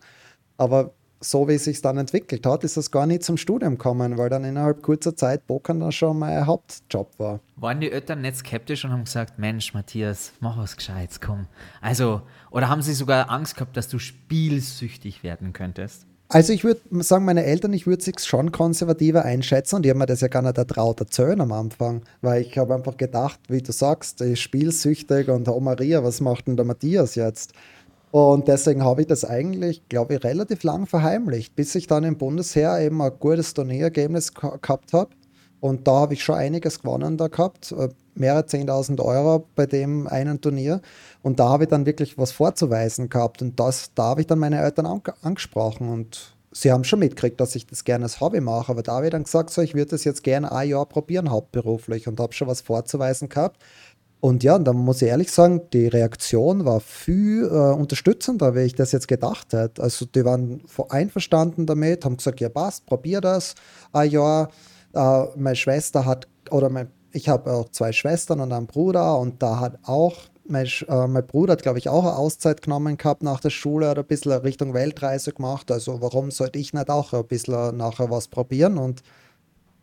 [0.57, 0.93] Aber
[1.29, 4.29] so wie es sich dann entwickelt hat, ist es gar nicht zum Studium gekommen, weil
[4.29, 7.39] dann innerhalb kurzer Zeit Pokern dann schon mein Hauptjob war.
[7.55, 11.47] Waren die Eltern nicht skeptisch und haben gesagt, Mensch, Matthias, mach was Gescheites, komm.
[11.81, 16.05] Also, oder haben sie sogar Angst gehabt, dass du spielsüchtig werden könntest?
[16.27, 19.99] Also ich würde sagen, meine Eltern, ich würde sich schon konservativer einschätzen und die haben
[19.99, 23.61] mir das ja gar nicht ertraut erzählen am Anfang, weil ich habe einfach gedacht, wie
[23.61, 27.53] du sagst, ich spielsüchtig und oh Maria, was macht denn der Matthias jetzt?
[28.15, 32.17] Und deswegen habe ich das eigentlich, glaube ich, relativ lang verheimlicht, bis ich dann im
[32.17, 35.09] Bundesheer eben ein gutes Turnierergebnis gehabt habe.
[35.59, 40.07] Und da habe ich schon einiges gewonnen da gehabt, äh, mehrere 10.000 Euro bei dem
[40.07, 40.79] einen Turnier.
[41.23, 43.41] Und da habe ich dann wirklich was vorzuweisen gehabt.
[43.41, 45.89] Und das, da habe ich dann meine Eltern an, angesprochen.
[45.89, 48.71] Und sie haben schon mitgekriegt, dass ich das gerne als Hobby mache.
[48.71, 51.31] Aber da habe ich dann gesagt, so, ich würde das jetzt gerne ein Jahr probieren,
[51.31, 52.07] hauptberuflich.
[52.07, 53.61] Und habe schon was vorzuweisen gehabt.
[54.25, 58.73] Und ja, da muss ich ehrlich sagen, die Reaktion war viel äh, unterstützender, wie ich
[58.73, 59.83] das jetzt gedacht hätte.
[59.83, 63.53] Also die waren einverstanden damit, haben gesagt, ja passt, probier das
[63.93, 64.49] ein Jahr.
[64.95, 69.43] Äh, meine Schwester hat, oder mein, ich habe auch zwei Schwestern und einen Bruder und
[69.43, 70.15] da hat auch,
[70.47, 73.91] mein, äh, mein Bruder hat glaube ich auch eine Auszeit genommen gehabt nach der Schule
[73.91, 75.69] oder ein bisschen Richtung Weltreise gemacht.
[75.69, 79.03] Also warum sollte ich nicht auch ein bisschen nachher was probieren und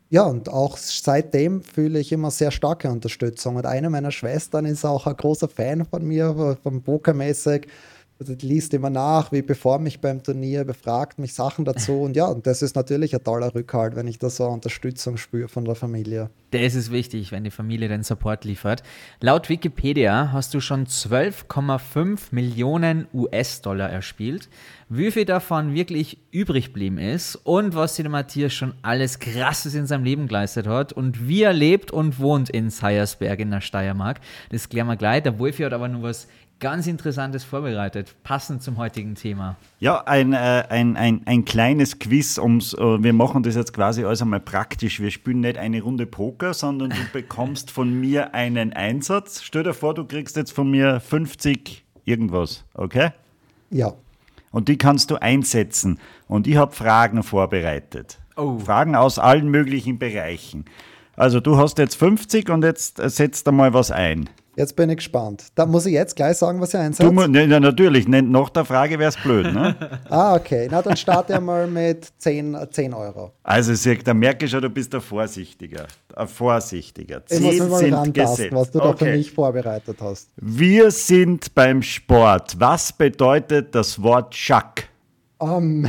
[0.09, 3.55] ja, und auch seitdem fühle ich immer sehr starke Unterstützung.
[3.55, 7.67] Und eine meiner Schwestern ist auch ein großer Fan von mir, vom Pokermäßig.
[8.19, 12.01] Also liest immer nach, wie bevor mich beim Turnier, befragt mich Sachen dazu.
[12.03, 15.47] Und ja, und das ist natürlich ein toller Rückhalt, wenn ich da so Unterstützung spüre
[15.47, 16.29] von der Familie.
[16.51, 18.83] Das ist wichtig, wenn die Familie den Support liefert.
[19.19, 24.49] Laut Wikipedia hast du schon 12,5 Millionen US-Dollar erspielt.
[24.87, 29.87] Wie viel davon wirklich übrig geblieben ist und was der Matthias schon alles Krasses in
[29.87, 34.19] seinem Leben geleistet hat und wie er lebt und wohnt in Seiersberg in der Steiermark.
[34.51, 35.23] Das klären wir gleich.
[35.23, 36.27] Der Wolfi hat aber nur was
[36.63, 39.57] ganz Interessantes vorbereitet, passend zum heutigen Thema.
[39.79, 42.37] Ja, ein, äh, ein, ein, ein kleines Quiz.
[42.37, 45.01] Ums, äh, wir machen das jetzt quasi alles einmal praktisch.
[45.01, 49.41] Wir spielen nicht eine Runde Poker, sondern du bekommst von mir einen Einsatz.
[49.43, 53.09] Stell dir vor, du kriegst jetzt von mir 50 irgendwas, okay?
[53.69, 53.93] Ja.
[54.51, 55.99] und die kannst du einsetzen.
[56.29, 58.19] Und ich habe Fragen vorbereitet.
[58.37, 58.57] Oh.
[58.57, 60.63] Fragen aus allen möglichen Bereichen.
[61.17, 64.29] Also du hast jetzt 50 und jetzt setzt da mal was ein.
[64.55, 65.47] Jetzt bin ich gespannt.
[65.55, 67.11] Da muss ich jetzt gleich sagen, was ich einsetze.
[67.11, 69.51] Du, ne, natürlich, ne, nach der Frage wäre es blöd.
[69.51, 69.75] Ne?
[70.09, 70.67] ah, okay.
[70.69, 73.31] Na, dann starte ich mal mit 10, 10 Euro.
[73.41, 75.87] Also, da merke ich schon, du bist ein Vorsichtiger.
[76.15, 77.25] Ein Vorsichtiger.
[77.25, 78.53] 10 ich muss mal sind gesetzt.
[78.53, 78.91] was du okay.
[78.91, 80.29] da für mich vorbereitet hast.
[80.35, 82.59] Wir sind beim Sport.
[82.59, 84.73] Was bedeutet das Wort Schach?
[85.39, 85.85] Um,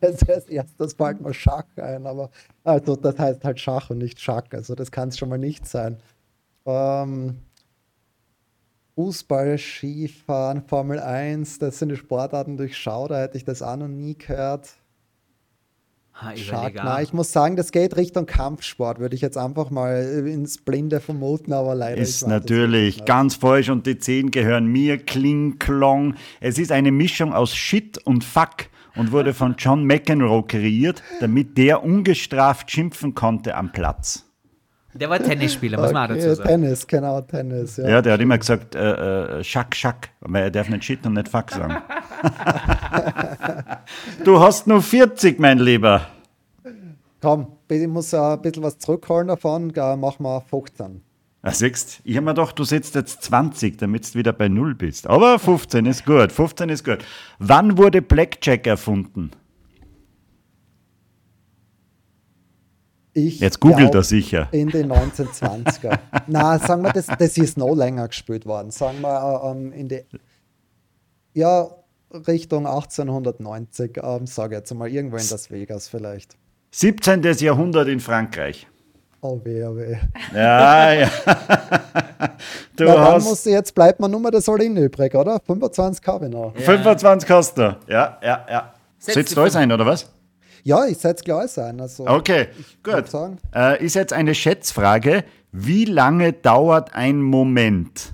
[0.00, 2.30] also als erstes fällt mir Schach ein, aber
[2.64, 4.44] also das heißt halt Schach und nicht Schach.
[4.52, 5.98] Also das kann es schon mal nicht sein.
[6.64, 7.36] Um,
[8.94, 13.88] Fußball, Skifahren, Formel 1, das sind die Sportarten durchschaut, da hätte ich das auch noch
[13.88, 14.74] nie gehört.
[16.14, 16.34] Ha,
[16.74, 21.00] nein, ich muss sagen, das geht Richtung Kampfsport, würde ich jetzt einfach mal ins Blinde
[21.00, 26.14] vermuten, aber leider ist natürlich ganz falsch und die zehn gehören mir, Kling Klong.
[26.40, 31.56] Es ist eine Mischung aus Shit und Fuck und wurde von John McEnroe kreiert, damit
[31.56, 34.26] der ungestraft schimpfen konnte am Platz.
[34.94, 36.48] Der war Tennisspieler, muss man auch dazu sagen.
[36.48, 37.78] Tennis, genau, Tennis.
[37.78, 41.06] Ja, ja der hat immer gesagt, äh, äh, Schack, Schack, weil er darf nicht Shit
[41.06, 41.78] und nicht Fuck sagen.
[44.24, 46.08] du hast nur 40, mein Lieber.
[47.22, 51.00] Komm, ich muss ein bisschen was zurückholen davon, machen wir 15.
[51.44, 54.76] Ah, siehst, ich habe mir gedacht, du setzt jetzt 20, damit du wieder bei Null
[54.76, 55.08] bist.
[55.08, 56.98] Aber 15 ist gut, 15 ist gut.
[57.40, 59.32] Wann wurde Blackjack erfunden?
[63.14, 64.48] Ich Jetzt googelt er sicher.
[64.52, 65.98] In den 1920er.
[66.26, 68.70] Na, sagen wir, das, das ist noch länger gespielt worden.
[68.70, 70.02] Sagen wir ähm, in die
[71.34, 71.68] ja,
[72.26, 76.36] Richtung 1890, ähm, sage jetzt mal, irgendwo in Las Vegas vielleicht.
[76.70, 77.22] 17.
[77.22, 78.66] Jahrhundert in Frankreich.
[79.20, 79.96] Oh weh, oh weh.
[80.34, 81.10] Ja, ja.
[82.76, 83.24] du Na, hast...
[83.24, 85.40] musst du, jetzt bleibt mir nur mal das All-In übrig, oder?
[85.46, 86.54] 25 habe ich noch.
[86.56, 86.62] Ja.
[86.62, 87.76] 25 hast du.
[87.88, 88.74] Ja, ja, ja.
[88.98, 90.10] Sollst du sein, oder was?
[90.64, 91.80] Ja, ich setze gleich ein.
[91.80, 92.48] Also, okay,
[92.82, 93.04] gut.
[93.54, 95.24] Äh, ist jetzt eine Schätzfrage.
[95.50, 98.12] Wie lange dauert ein Moment?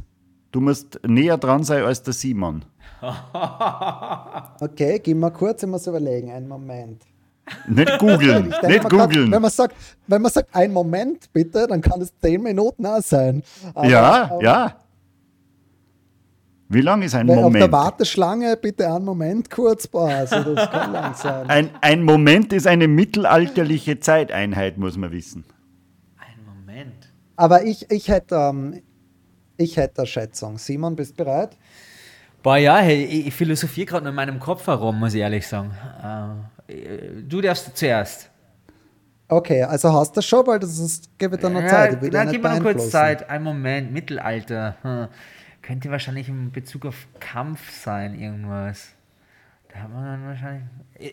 [0.50, 2.64] Du musst näher dran sein als der Simon.
[4.60, 6.30] okay, gib mal kurz, ich muss überlegen.
[6.32, 7.02] Einen Moment.
[7.66, 9.30] Nicht googeln, nicht googeln.
[9.30, 9.74] Wenn man, sagt,
[10.06, 13.42] wenn man sagt, einen Moment bitte, dann kann es zehn Minuten auch sein.
[13.74, 14.76] Aber, ja, aber, ja.
[16.70, 17.46] Wie lang ist ein Moment?
[17.46, 19.86] Auf der Warteschlange bitte einen Moment kurz.
[19.86, 21.48] Boah, also das kann lang sein.
[21.48, 25.44] Ein, ein Moment ist eine mittelalterliche Zeiteinheit, muss man wissen.
[26.18, 27.10] Ein Moment.
[27.36, 28.82] Aber ich, ich hätte ähm,
[29.56, 30.56] ich hätte eine Schätzung.
[30.56, 31.56] Simon, bist du bereit?
[32.42, 35.72] Boah, ja, hey, ich philosophiere gerade in meinem Kopf herum, muss ich ehrlich sagen.
[36.68, 38.30] Äh, du darfst zuerst.
[39.26, 42.02] Okay, also hast du das schon, weil das ist, gebe dann noch Zeit.
[42.02, 43.28] Ja, dann gib mir noch kurz Zeit.
[43.28, 44.76] Ein Moment, Mittelalter.
[44.82, 45.08] Hm.
[45.68, 48.94] Könnte wahrscheinlich in Bezug auf Kampf sein, irgendwas.
[49.70, 50.64] Da haben wir dann wahrscheinlich.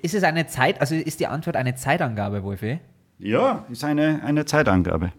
[0.01, 2.80] Ist es eine Zeit, also ist die Antwort eine Zeitangabe, Wolfi?
[3.20, 5.12] Ja, ist eine, eine Zeitangabe.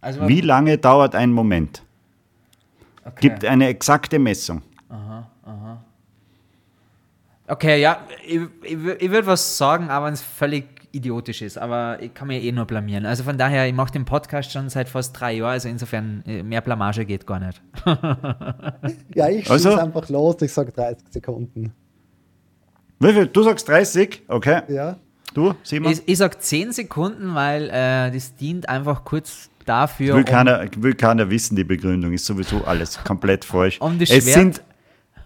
[0.00, 1.82] Also, Wie lange dauert ein Moment?
[3.04, 3.30] Okay.
[3.30, 4.62] Gibt eine exakte Messung.
[4.88, 5.84] Aha, aha.
[7.48, 12.14] Okay, ja, ich, ich, ich würde was sagen, aber es völlig idiotisch ist, aber ich
[12.14, 13.06] kann mir eh nur blamieren.
[13.06, 16.42] Also von daher, ich mache den Podcast schon seit fast drei Jahren, also insofern äh,
[16.42, 17.62] mehr Blamage geht gar nicht.
[19.14, 19.76] ja, ich schieße also?
[19.76, 21.72] einfach los, ich sage 30 Sekunden.
[23.00, 23.26] Wie viel?
[23.26, 24.22] Du sagst 30?
[24.28, 24.62] Okay.
[24.68, 24.96] Ja.
[25.34, 25.92] Du, Simon?
[25.92, 30.14] Ich, ich sage 10 Sekunden, weil äh, das dient einfach kurz dafür.
[30.14, 33.80] Will, um, keiner, will keiner wissen, die Begründung ist sowieso alles komplett falsch.
[33.80, 34.62] Um es, sind,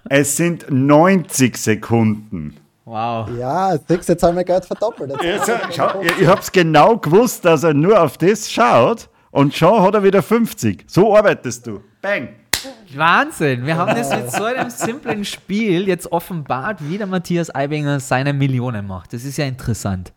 [0.08, 2.56] es sind 90 Sekunden.
[2.88, 3.28] Wow.
[3.38, 5.12] Ja, jetzt haben wir gerade verdoppelt.
[5.22, 9.54] Jetzt, schau, ich, ich habe es genau gewusst, dass er nur auf das schaut und
[9.54, 10.84] schon hat er wieder 50.
[10.86, 11.82] So arbeitest du.
[12.00, 12.30] Bang.
[12.94, 13.66] Wahnsinn.
[13.66, 18.32] Wir haben das mit so einem simplen Spiel jetzt offenbart, wie der Matthias Eibinger seine
[18.32, 19.12] Millionen macht.
[19.12, 20.14] Das ist ja interessant.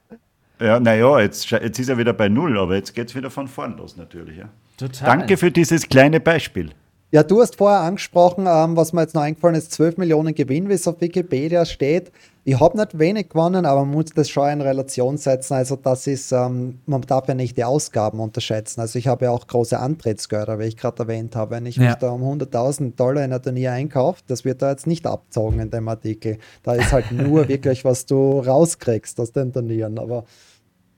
[0.58, 3.50] Ja, naja, jetzt, jetzt ist er wieder bei Null, aber jetzt geht es wieder von
[3.50, 4.38] vorn los natürlich.
[4.38, 4.46] Ja.
[4.78, 5.18] Total.
[5.18, 6.72] Danke für dieses kleine Beispiel.
[7.14, 10.70] Ja, du hast vorher angesprochen, ähm, was mir jetzt noch eingefallen ist, 12 Millionen Gewinn,
[10.70, 12.10] wie es auf Wikipedia steht.
[12.46, 15.56] Ich habe nicht wenig gewonnen, aber man muss das schon in Relation setzen.
[15.56, 18.80] Also das ist, ähm, man darf ja nicht die Ausgaben unterschätzen.
[18.80, 21.52] Also ich habe ja auch große Antrittsgelder, wie ich gerade erwähnt habe.
[21.52, 21.90] Wenn ich ja.
[21.90, 25.60] mich da um 100.000 Dollar in ein Turnier einkaufe, das wird da jetzt nicht abzogen
[25.60, 26.38] in dem Artikel.
[26.64, 30.00] Da ist halt nur wirklich, was du rauskriegst aus den Turnieren.
[30.00, 30.24] Aber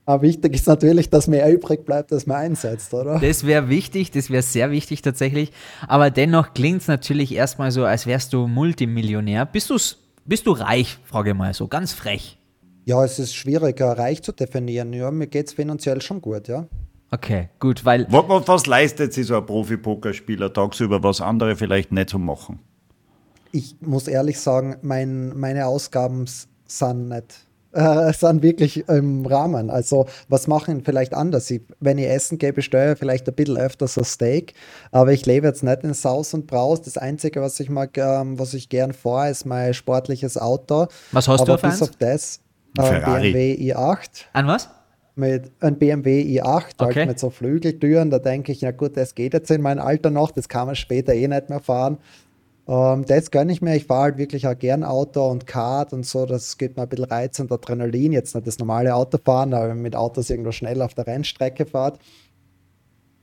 [0.06, 3.20] aber wichtig ist natürlich, dass mehr übrig bleibt, dass man einsetzt, oder?
[3.20, 5.52] Das wäre wichtig, das wäre sehr wichtig tatsächlich.
[5.88, 9.46] Aber dennoch klingt es natürlich erstmal so, als wärst du Multimillionär.
[9.46, 12.38] Bist, du's, bist du reich, frage ich mal so, ganz frech?
[12.86, 14.92] Ja, es ist schwieriger, reich zu definieren.
[14.92, 16.68] Ja, mir geht es finanziell schon gut, ja.
[17.12, 18.08] Okay, gut, weil.
[18.10, 22.60] Was, was, was leistet sich so ein Profi-Pokerspieler tagsüber, was andere vielleicht nicht so machen?
[23.54, 26.26] ich muss ehrlich sagen, mein, meine Ausgaben
[26.66, 29.70] sind nicht äh, sind wirklich im Rahmen.
[29.70, 31.50] Also, was machen vielleicht anders?
[31.52, 34.54] Ich, wenn ich essen gehe, bestelle vielleicht ein bisschen öfter so Steak,
[34.92, 36.82] aber ich lebe jetzt nicht in Saus und Braus.
[36.82, 40.88] Das Einzige, was ich mag, ähm, was ich gern fahre, ist mein sportliches Auto.
[41.12, 41.82] Was hast aber du auf bis eins?
[41.82, 42.40] auf das
[42.78, 44.26] äh, BMW i8.
[44.34, 44.70] An was?
[45.16, 47.00] Mit einem BMW i8, Okay.
[47.02, 48.10] halt mit so Flügeltüren.
[48.10, 50.76] Da denke ich, na gut, das geht jetzt in meinem Alter noch, das kann man
[50.76, 51.98] später eh nicht mehr fahren.
[52.68, 53.76] Ähm, das gönne ich mir.
[53.76, 56.26] Ich fahre halt wirklich auch gern Auto und Kart und so.
[56.26, 58.14] Das gibt mir ein bisschen Reiz und Adrenalin.
[58.14, 62.00] Jetzt nicht das normale Autofahren, aber mit Autos irgendwo schnell auf der Rennstrecke fahrt.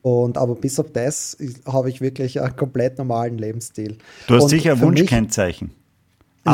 [0.02, 1.36] Und aber bis auf das
[1.66, 3.98] habe ich wirklich einen komplett normalen Lebensstil.
[4.26, 5.72] Du hast Und sicher ein Wunschkennzeichen.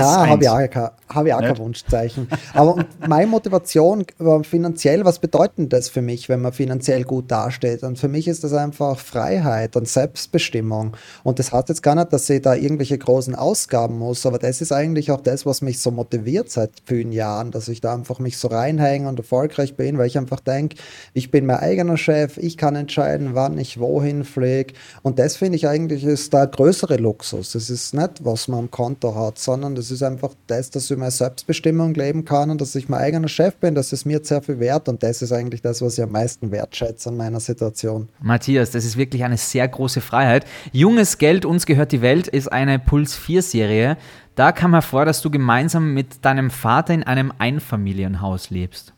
[0.01, 1.59] Nein, habe ich auch, kein- hab ich auch kein?
[1.59, 2.28] Wunschzeichen.
[2.55, 7.82] Aber meine Motivation äh, finanziell, was bedeutet das für mich, wenn man finanziell gut dasteht?
[7.82, 10.97] Und für mich ist das einfach Freiheit und Selbstbestimmung.
[11.22, 14.61] Und das heißt jetzt gar nicht, dass ich da irgendwelche großen Ausgaben muss, aber das
[14.61, 18.18] ist eigentlich auch das, was mich so motiviert seit vielen Jahren, dass ich da einfach
[18.18, 20.76] mich so reinhänge und erfolgreich bin, weil ich einfach denke,
[21.14, 24.74] ich bin mein eigener Chef, ich kann entscheiden, wann ich wohin fliege.
[25.03, 27.53] Und das finde ich eigentlich ist der größere Luxus.
[27.53, 30.97] Das ist nicht, was man am Konto hat, sondern das ist einfach das, dass ich
[30.97, 33.74] meine Selbstbestimmung leben kann und dass ich mein eigener Chef bin.
[33.74, 36.51] Das ist mir sehr viel wert und das ist eigentlich das, was ich am meisten
[36.51, 38.09] wertschätze an meiner Situation.
[38.20, 40.47] Matthias, das ist wirklich eine sehr große Freiheit.
[40.72, 43.97] Junges Geld, uns gehört die Welt ist eine Puls 4 Serie.
[44.34, 48.93] Da kam hervor, dass du gemeinsam mit deinem Vater in einem Einfamilienhaus lebst.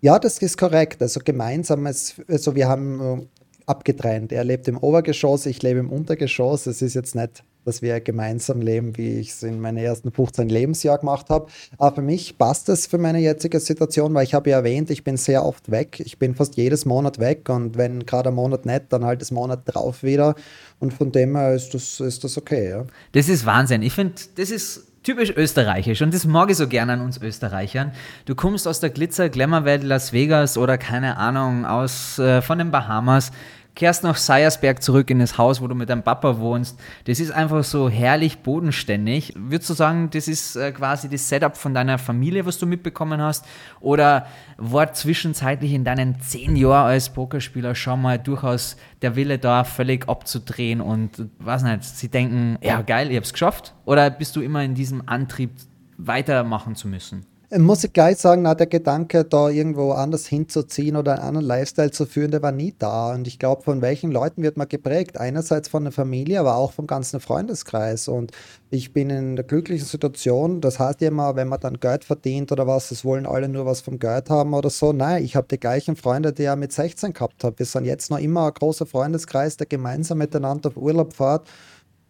[0.00, 1.02] Ja, das ist korrekt.
[1.02, 3.26] Also gemeinsames, also wir haben äh,
[3.66, 4.32] abgetrennt.
[4.32, 6.66] Er lebt im Obergeschoss, ich lebe im Untergeschoss.
[6.66, 10.48] Es ist jetzt nicht, dass wir gemeinsam leben, wie ich es in meinen ersten 15
[10.48, 11.46] Lebensjahr gemacht habe.
[11.78, 15.04] Aber für mich passt es für meine jetzige Situation, weil ich habe ja erwähnt, ich
[15.04, 16.00] bin sehr oft weg.
[16.00, 19.30] Ich bin fast jedes Monat weg und wenn gerade ein Monat nicht, dann halt das
[19.30, 20.34] Monat drauf wieder.
[20.78, 22.70] Und von dem her ist das, ist das okay.
[22.70, 22.84] Ja.
[23.12, 23.82] Das ist Wahnsinn.
[23.82, 27.92] Ich finde, das ist typisch österreichisch und das mag ich so gerne an uns Österreichern.
[28.24, 33.30] Du kommst aus der Glitzer-Glamour-Welt Las Vegas oder keine Ahnung, aus äh, von den Bahamas,
[33.76, 36.80] kehrst nach Seiersberg zurück in das Haus, wo du mit deinem Papa wohnst.
[37.04, 39.34] Das ist einfach so herrlich bodenständig.
[39.36, 43.20] Würdest du sagen, das ist äh, quasi das Setup von deiner Familie, was du mitbekommen
[43.20, 43.44] hast?
[43.80, 49.62] Oder war zwischenzeitlich in deinen zehn Jahren als Pokerspieler schon mal durchaus der Wille da,
[49.64, 53.74] völlig abzudrehen und, weiß nicht, sie denken, ja geil, ich hab's geschafft?
[53.84, 55.50] Oder bist du immer in diesem Antrieb,
[55.98, 57.26] weitermachen zu müssen?
[57.50, 61.46] Äh, Muss ich gleich sagen, na, der Gedanke, da irgendwo anders hinzuziehen oder einen anderen
[61.46, 63.14] Lifestyle zu führen, der war nie da.
[63.14, 65.18] Und ich glaube, von welchen Leuten wird man geprägt?
[65.18, 68.08] Einerseits von der Familie, aber auch vom ganzen Freundeskreis.
[68.08, 68.32] Und
[68.70, 72.50] ich bin in der glücklichen Situation, das heißt ja immer, wenn man dann Geld verdient
[72.50, 74.92] oder was, das wollen alle nur was vom Geld haben oder so.
[74.92, 77.58] Nein, ich habe die gleichen Freunde, die ich mit 16 gehabt habe.
[77.58, 81.46] Wir sind jetzt noch immer ein großer Freundeskreis, der gemeinsam miteinander auf Urlaub fährt.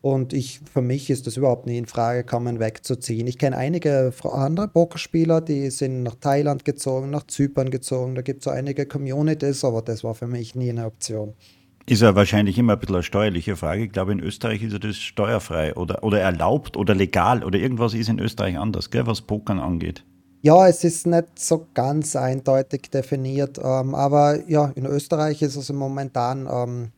[0.06, 3.26] Und ich, für mich ist das überhaupt nie in Frage gekommen, wegzuziehen.
[3.26, 8.14] Ich kenne einige andere Pokerspieler, die sind nach Thailand gezogen, nach Zypern gezogen.
[8.14, 11.34] Da gibt es so einige Communities, aber das war für mich nie eine Option.
[11.86, 13.82] Ist ja wahrscheinlich immer ein bisschen eine steuerliche Frage.
[13.82, 17.92] Ich glaube, in Österreich ist ja das steuerfrei oder, oder erlaubt oder legal oder irgendwas
[17.92, 20.04] ist in Österreich anders, gell, was Pokern angeht.
[20.42, 25.72] Ja, es ist nicht so ganz eindeutig definiert, ähm, aber ja, in Österreich ist es
[25.72, 26.92] momentan ähm,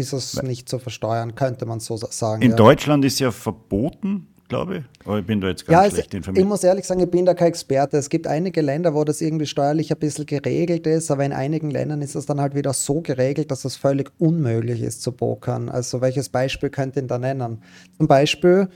[0.00, 2.42] ist es nicht zu versteuern, könnte man so sa- sagen.
[2.42, 2.56] In ja.
[2.56, 4.84] Deutschland ist ja verboten, glaube ich.
[5.06, 6.48] Aber ich bin da jetzt ganz Ja, schlecht ich informiert.
[6.48, 7.96] muss ehrlich sagen, ich bin da kein Experte.
[7.98, 11.70] Es gibt einige Länder, wo das irgendwie steuerlich ein bisschen geregelt ist, aber in einigen
[11.70, 15.68] Ländern ist es dann halt wieder so geregelt, dass es völlig unmöglich ist zu pokern.
[15.68, 17.62] Also welches Beispiel könnt ihr da nennen?
[17.96, 18.68] Zum Beispiel,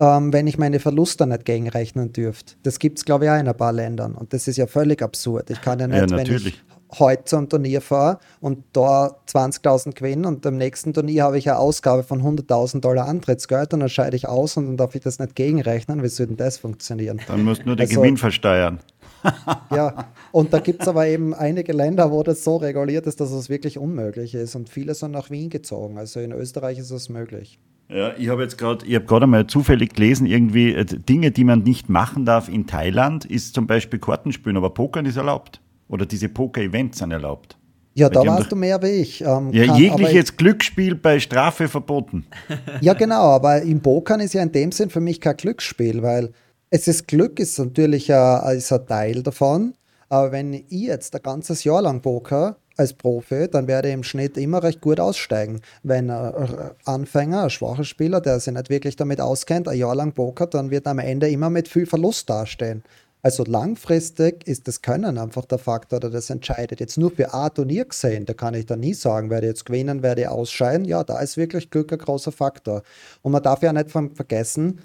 [0.00, 2.54] ähm, wenn ich meine Verluste nicht gegenrechnen dürfte.
[2.64, 4.16] Das gibt es, glaube ich, auch in ein paar Ländern.
[4.16, 5.50] Und das ist ja völlig absurd.
[5.50, 6.46] Ich kann ja nicht, wenn natürlich.
[6.48, 6.62] ich
[6.98, 11.58] heute zum Turnier fahre und da 20.000 gewinne und am nächsten Turnier habe ich eine
[11.58, 15.18] Ausgabe von 100.000 Dollar Antrittsgeld und dann scheide ich aus und dann darf ich das
[15.18, 16.02] nicht gegenrechnen.
[16.02, 17.20] Wie soll denn das funktionieren?
[17.26, 18.78] Dann musst du nur den Also- Gewinn versteuern.
[19.74, 23.30] Ja, und da gibt es aber eben einige Länder, wo das so reguliert ist, dass
[23.30, 25.96] es wirklich unmöglich ist und viele sind nach Wien gezogen.
[25.96, 27.58] Also in Österreich ist es möglich.
[27.88, 31.44] Ja, ich habe jetzt gerade, ich habe gerade einmal zufällig gelesen, irgendwie äh, Dinge, die
[31.44, 35.60] man nicht machen darf in Thailand, ist zum Beispiel Kartenspielen, aber Pokern ist erlaubt.
[35.92, 37.56] Oder diese Poker-Events sind erlaubt.
[37.94, 39.20] Ja, Weil da doch- du mehr wie ich.
[39.20, 42.24] Ähm, Ja, kann- jegliches Glücksspiel bei Strafe verboten.
[42.80, 46.32] Ja, genau, aber im Pokern ist ja in dem Sinn für mich kein Glücksspiel, weil
[46.70, 49.74] es ist Glück, ist natürlich ein, ist ein Teil davon.
[50.08, 54.02] Aber wenn ich jetzt ein ganzes Jahr lang poker als Profi, dann werde ich im
[54.02, 55.60] Schnitt immer recht gut aussteigen.
[55.82, 60.12] Wenn ein Anfänger, ein schwacher Spieler, der sich nicht wirklich damit auskennt, ein Jahr lang
[60.12, 62.82] pokert, dann wird er am Ende immer mit viel Verlust dastehen.
[63.24, 66.80] Also langfristig ist das Können einfach der Faktor, der das entscheidet.
[66.80, 69.64] Jetzt nur für ein Turnier gesehen, da kann ich da nie sagen, werde ich jetzt
[69.64, 70.84] gewinnen, werde ich ausscheiden.
[70.84, 72.82] Ja, da ist wirklich Glück ein großer Faktor.
[73.22, 74.80] Und man darf ja nicht vergessen,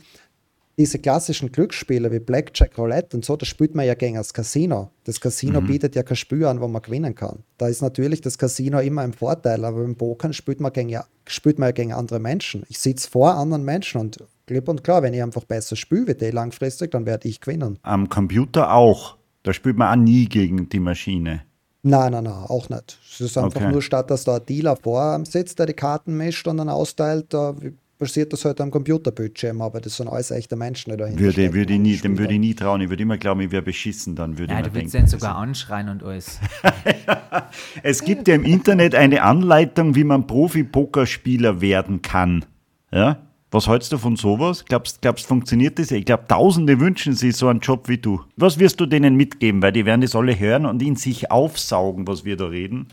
[0.77, 4.91] diese klassischen Glücksspiele wie Blackjack, Roulette und so, das spielt man ja gegen das Casino.
[5.05, 5.67] Das Casino mhm.
[5.67, 7.43] bietet ja kein Spiel an, wo man gewinnen kann.
[7.57, 11.57] Da ist natürlich das Casino immer ein Vorteil, aber beim Pokern spielt man, gegen, spielt
[11.57, 12.63] man ja gegen andere Menschen.
[12.69, 16.13] Ich sitze vor anderen Menschen und klipp und klar, wenn ich einfach besser spiele wie
[16.13, 17.79] die langfristig, dann werde ich gewinnen.
[17.81, 19.17] Am Computer auch.
[19.41, 21.41] Da spielt man auch nie gegen die Maschine.
[21.81, 22.99] Nein, nein, nein, auch nicht.
[23.09, 23.71] Es ist einfach okay.
[23.71, 27.33] nur statt, dass da ein Dealer vor sitzt, der die Karten mischt und dann austeilt,
[27.33, 27.55] da
[27.97, 31.73] passiert das halt am Computerbildschirm, aber das sind alles echte Menschen, die dahinter würde, würde
[31.73, 32.81] ich nie, Dem würde ich nie trauen.
[32.81, 34.15] Ich würde immer glauben, ich wäre beschissen.
[34.15, 36.39] Dann würde ja, du würdest den sogar anschreien und alles.
[37.83, 42.45] es gibt ja im Internet eine Anleitung, wie man Profi-Pokerspieler werden kann.
[42.91, 43.19] Ja?
[43.49, 44.65] Was hältst du von sowas?
[44.65, 45.91] Glaubst du, funktioniert das?
[45.91, 48.21] Ich glaube, Tausende wünschen sich so einen Job wie du.
[48.35, 49.61] Was wirst du denen mitgeben?
[49.61, 52.87] Weil die werden das alle hören und in sich aufsaugen, was wir da reden.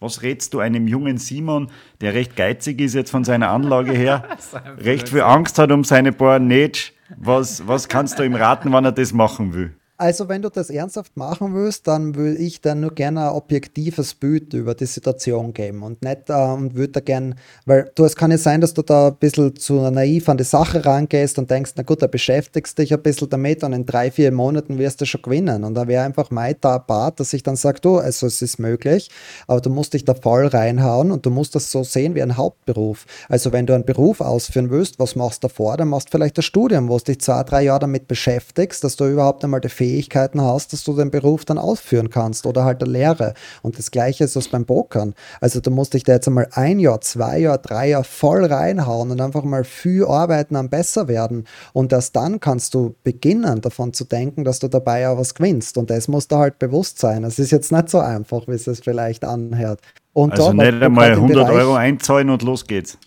[0.00, 1.70] Was rätst du einem jungen Simon,
[2.00, 4.28] der recht geizig ist jetzt von seiner Anlage her,
[4.78, 6.92] recht viel Angst hat um seine paar Netsch?
[7.16, 9.74] Was, was kannst du ihm raten, wann er das machen will?
[10.00, 14.14] Also wenn du das ernsthaft machen willst, dann will ich dann nur gerne ein objektives
[14.14, 17.34] Bild über die Situation geben und nicht äh, und würde da gern,
[17.66, 20.44] weil du, es kann ja sein, dass du da ein bisschen zu naiv an die
[20.44, 24.12] Sache rangehst und denkst, na gut, da beschäftigst dich ein bisschen damit und in drei,
[24.12, 25.64] vier Monaten wirst du schon gewinnen.
[25.64, 29.10] Und da wäre einfach mein Part, dass ich dann sage, du, also es ist möglich,
[29.48, 32.36] aber du musst dich da voll reinhauen und du musst das so sehen wie ein
[32.36, 33.04] Hauptberuf.
[33.28, 35.76] Also wenn du einen Beruf ausführen willst, was machst du davor?
[35.76, 38.94] Dann machst du vielleicht ein Studium, wo du dich zwei, drei Jahre damit beschäftigst, dass
[38.94, 42.82] du überhaupt einmal die Fähigkeiten hast, dass du den Beruf dann ausführen kannst oder halt
[42.82, 43.34] eine Lehre.
[43.62, 45.14] Und das Gleiche ist es beim Pokern.
[45.40, 49.10] Also du musst dich da jetzt einmal ein Jahr, zwei Jahr, drei Jahr voll reinhauen
[49.10, 51.44] und einfach mal viel arbeiten am besser werden.
[51.72, 55.78] Und erst dann kannst du beginnen, davon zu denken, dass du dabei auch was gewinnst.
[55.78, 57.24] Und das muss da halt bewusst sein.
[57.24, 59.80] Es ist jetzt nicht so einfach, wie es es vielleicht anhört.
[60.12, 62.98] Und also da, nicht einmal 100 Bereich, Euro einzahlen und los geht's.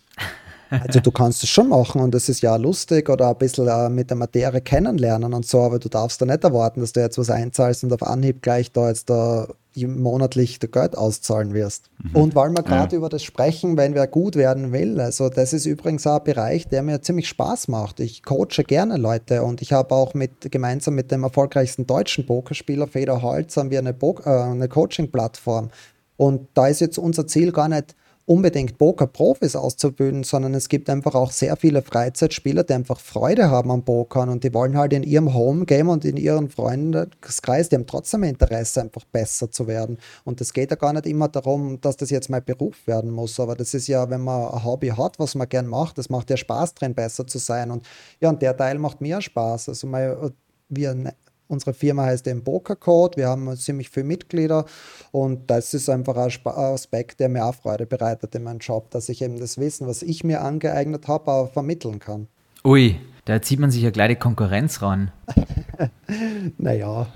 [0.72, 3.89] Also du kannst es schon machen und es ist ja lustig oder ein bisschen äh,
[3.89, 7.17] mit der Materie kennenlernen und so, aber du darfst da nicht erwarten, dass du jetzt
[7.17, 11.89] was einzahlst und auf Anhieb gleich da jetzt da monatlich der Geld auszahlen wirst.
[12.03, 12.15] Mhm.
[12.15, 12.97] Und weil wir gerade ja.
[12.97, 16.67] über das sprechen, wenn wer gut werden will, also das ist übrigens auch ein Bereich,
[16.67, 17.99] der mir ziemlich Spaß macht.
[17.99, 22.88] Ich coache gerne Leute und ich habe auch mit gemeinsam mit dem erfolgreichsten deutschen Pokerspieler
[22.88, 25.69] Feder Holz haben wir eine, äh, eine Coaching-Plattform.
[26.17, 27.95] Und da ist jetzt unser Ziel gar nicht,
[28.32, 33.69] unbedingt Poker-Profis auszubilden, sondern es gibt einfach auch sehr viele Freizeitspieler, die einfach Freude haben
[33.71, 37.88] am Pokern und die wollen halt in ihrem Home-Game und in ihren Freundeskreis, die haben
[37.88, 39.97] trotzdem Interesse, einfach besser zu werden.
[40.23, 43.38] Und es geht ja gar nicht immer darum, dass das jetzt mein Beruf werden muss,
[43.38, 46.29] aber das ist ja, wenn man ein Hobby hat, was man gern macht, das macht
[46.29, 47.69] ja Spaß drin, besser zu sein.
[47.69, 47.86] Und
[48.21, 49.67] ja, und der Teil macht mir Spaß.
[49.67, 50.32] Also mal,
[50.69, 51.13] wir
[51.51, 53.17] Unsere Firma heißt Poker Code.
[53.17, 54.65] Wir haben ziemlich viele Mitglieder
[55.11, 59.09] und das ist einfach ein Aspekt, der mir auch Freude bereitet in meinem Job, dass
[59.09, 62.27] ich eben das Wissen, was ich mir angeeignet habe, auch vermitteln kann.
[62.63, 65.11] Ui, da zieht man sich ja gleich die Konkurrenz ran.
[66.57, 67.07] naja,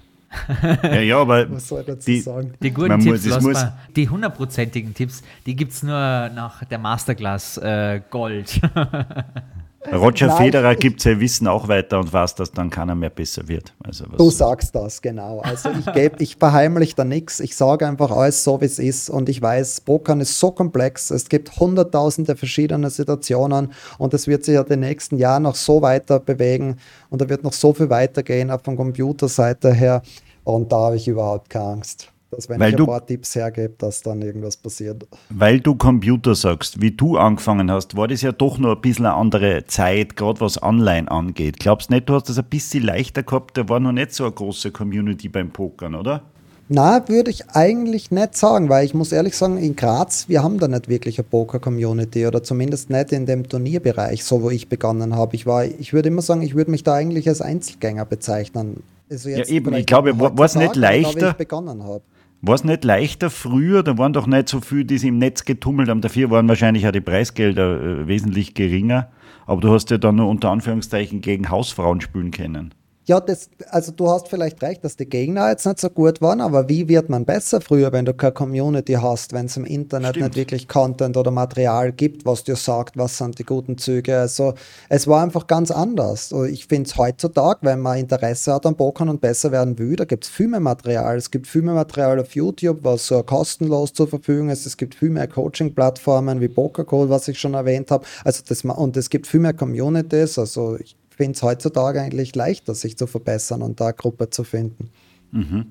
[0.83, 2.53] ja, ja, aber was soll dazu die, sagen?
[2.61, 3.65] Die guten Tipps, muss, muss
[3.95, 8.59] die hundertprozentigen Tipps, die gibt es nur nach der Masterclass äh, Gold.
[9.93, 13.47] Roger Nein, Federer gibt sein Wissen auch weiter und weiß, dass dann keiner mehr besser
[13.47, 13.73] wird.
[13.83, 15.39] Also du sagst das, genau.
[15.41, 17.39] Also ich gebe, ich verheimlich da nichts.
[17.39, 19.09] Ich sage einfach alles so, wie es ist.
[19.09, 21.11] Und ich weiß, Pokern ist so komplex.
[21.11, 25.81] Es gibt hunderttausende verschiedene Situationen und es wird sich ja den nächsten Jahren noch so
[25.81, 26.77] weiter bewegen
[27.09, 30.01] und da wird noch so viel weitergehen, auch von Computerseite her.
[30.43, 33.73] Und da habe ich überhaupt keine Angst dass wenn weil ich ein paar Tipps hergebe,
[33.77, 35.07] dass dann irgendwas passiert.
[35.29, 39.05] Weil du Computer sagst, wie du angefangen hast, war das ja doch noch ein bisschen
[39.05, 41.59] eine andere Zeit, gerade was online angeht.
[41.59, 44.25] Glaubst du nicht, du hast das ein bisschen leichter gehabt, da war noch nicht so
[44.25, 46.23] eine große Community beim Pokern, oder?
[46.67, 50.57] Na, würde ich eigentlich nicht sagen, weil ich muss ehrlich sagen, in Graz, wir haben
[50.57, 55.15] da nicht wirklich eine Poker-Community oder zumindest nicht in dem Turnierbereich, so wo ich begonnen
[55.15, 55.36] habe.
[55.36, 58.81] Ich war, ich würde immer sagen, ich würde mich da eigentlich als Einzelgänger bezeichnen.
[59.11, 61.31] Also ja, eben, ich glaube, war es nicht leichter?
[61.31, 62.01] Ich begonnen habe.
[62.48, 63.82] War es nicht leichter früher?
[63.82, 66.02] Da waren doch nicht so viele, die sich im Netz getummelt haben.
[66.02, 69.10] Dafür waren wahrscheinlich auch die Preisgelder äh, wesentlich geringer.
[69.48, 72.76] Aber du hast ja dann nur unter Anführungszeichen gegen Hausfrauen spielen können.
[73.08, 76.41] Ja, das, also du hast vielleicht recht, dass die Gegner jetzt nicht so gut waren,
[76.41, 80.16] aber wie wird man besser früher, wenn du keine Community hast, wenn es im Internet
[80.16, 80.26] Stimmt.
[80.26, 84.18] nicht wirklich Content oder Material gibt, was dir sagt, was sind die guten Züge.
[84.18, 84.56] Also
[84.89, 86.34] es war einfach ganz anders.
[86.49, 90.06] Ich finde es heutzutage, wenn man Interesse hat am Pokern und besser werden will, da
[90.06, 91.16] gibt es viel mehr Material.
[91.16, 94.66] Es gibt viel mehr Material auf YouTube, was uh, kostenlos zur Verfügung ist.
[94.66, 98.03] Es gibt viel mehr Coaching-Plattformen wie PokerCode, was ich schon erwähnt habe.
[98.24, 100.39] Also das, und es gibt viel mehr Communities.
[100.39, 104.43] Also ich, finde es heutzutage eigentlich leichter, sich zu verbessern und da eine Gruppe zu
[104.43, 104.89] finden.
[105.32, 105.66] Mhm.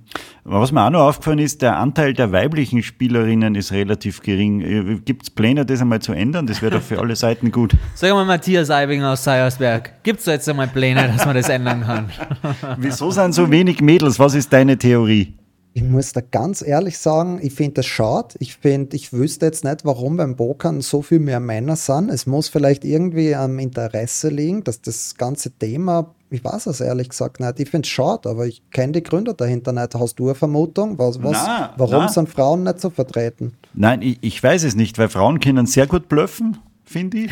[0.45, 4.61] Was mir auch noch aufgefallen ist, der Anteil der weiblichen Spielerinnen ist relativ gering.
[4.61, 6.47] Äh, Gibt es Pläne, das einmal zu ändern?
[6.47, 7.75] Das wäre doch für alle Seiten gut.
[7.95, 11.83] Sag mal, Matthias Eibinger aus Seiersberg, gibt es jetzt einmal Pläne, dass man das ändern
[11.83, 12.11] kann?
[12.77, 14.19] Wieso sind so wenig Mädels?
[14.19, 15.33] Was ist deine Theorie?
[15.77, 18.37] Ich muss da ganz ehrlich sagen, ich finde das schade.
[18.39, 22.11] Ich finde, ich wüsste jetzt nicht, warum beim Pokern so viel mehr Männer sind.
[22.11, 27.09] Es muss vielleicht irgendwie am Interesse liegen, dass das ganze Thema, ich weiß es ehrlich
[27.09, 27.59] gesagt nicht.
[27.59, 29.97] Ich finde es schade, aber ich kenne die Gründe dahinter nicht.
[29.97, 30.97] Hast du eine Vermutung?
[30.97, 32.09] Was, was, na, warum na.
[32.09, 33.55] sind Frauen nicht so vertreten?
[33.75, 36.57] Nein, ich, ich weiß es nicht, weil Frauen können sehr gut bluffen
[36.95, 37.31] finde ich.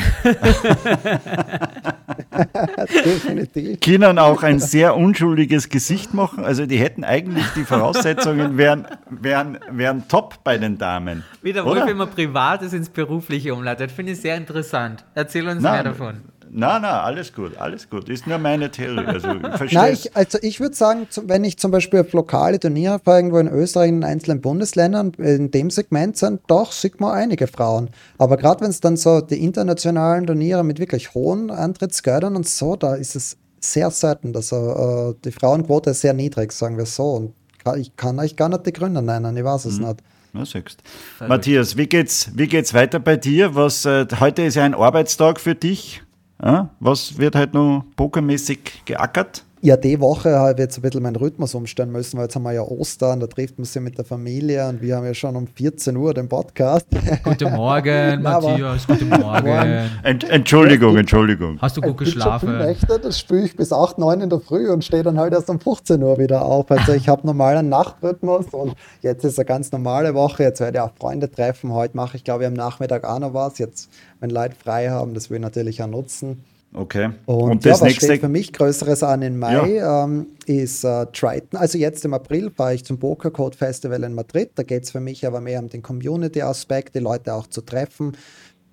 [3.04, 3.78] Definitiv.
[3.78, 6.44] Können auch ein sehr unschuldiges Gesicht machen.
[6.44, 11.22] Also die hätten eigentlich die Voraussetzungen wären, wären, wären top bei den Damen.
[11.42, 15.04] Wie der Wolf immer Privates ins Berufliche umleitet, finde ich sehr interessant.
[15.14, 16.31] Erzähl uns Nein, mehr davon.
[16.54, 18.10] Nein, nein, alles gut, alles gut.
[18.10, 19.06] Ist nur meine Theorie.
[19.06, 22.98] Also ich nein, ich, also ich würde sagen, wenn ich zum Beispiel auf lokale Turniere
[22.98, 27.46] fahre, irgendwo in Österreich, in einzelnen Bundesländern, in dem Segment sind doch, sieht man einige
[27.46, 27.88] Frauen.
[28.18, 32.76] Aber gerade wenn es dann so die internationalen Turniere mit wirklich hohen Antrittsgeldern und so,
[32.76, 37.12] da ist es sehr selten, dass uh, die Frauenquote ist sehr niedrig, sagen wir so.
[37.12, 37.34] Und
[37.78, 39.86] ich kann euch gar nicht die Gründe nennen, ich weiß es mhm.
[39.86, 40.02] nicht.
[40.34, 40.82] Na, siehst.
[41.26, 43.54] Matthias, wie geht's, wie geht's weiter bei dir?
[43.54, 46.01] Was, äh, heute ist ja ein Arbeitstag für dich.
[46.44, 49.44] Ja, was wird halt noch pokermäßig geackert?
[49.64, 52.42] Ja, die Woche habe ich jetzt ein bisschen meinen Rhythmus umstellen müssen, weil jetzt haben
[52.42, 55.36] wir ja Ostern, da trifft man sich mit der Familie und wir haben ja schon
[55.36, 56.84] um 14 Uhr den Podcast.
[57.22, 59.88] Guten Morgen, Matthias, guten Morgen.
[60.02, 61.60] Ent Entschuldigung, Entschuldigung.
[61.62, 62.58] Hast du gut geschlafen?
[62.58, 65.48] Nächte, das spüre ich bis 8, 9 in der Früh und stehe dann halt erst
[65.48, 66.68] um 15 Uhr wieder auf.
[66.68, 70.42] Also ich habe normalen Nachtrhythmus und jetzt ist eine ganz normale Woche.
[70.42, 71.72] Jetzt werde ich auch Freunde treffen.
[71.72, 73.58] Heute mache ich, glaube ich, am Nachmittag auch noch was.
[73.58, 76.42] Jetzt, wenn Leute frei haben, das will ich natürlich auch nutzen.
[76.74, 77.10] Okay.
[77.26, 80.04] Und, und das ja, was nächste steht für mich Größeres an im Mai ja.
[80.04, 81.58] ähm, ist äh, Triton.
[81.58, 84.52] Also jetzt im April fahre ich zum Poker Code Festival in Madrid.
[84.54, 88.16] Da geht es für mich aber mehr um den Community-Aspekt, die Leute auch zu treffen.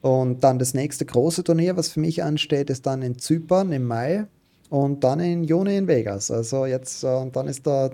[0.02, 3.86] Und dann das nächste große Turnier, was für mich ansteht, ist dann in Zypern im
[3.86, 4.28] Mai
[4.70, 6.32] und dann im Juni in Vegas.
[6.32, 7.89] Also jetzt, äh, dann ist da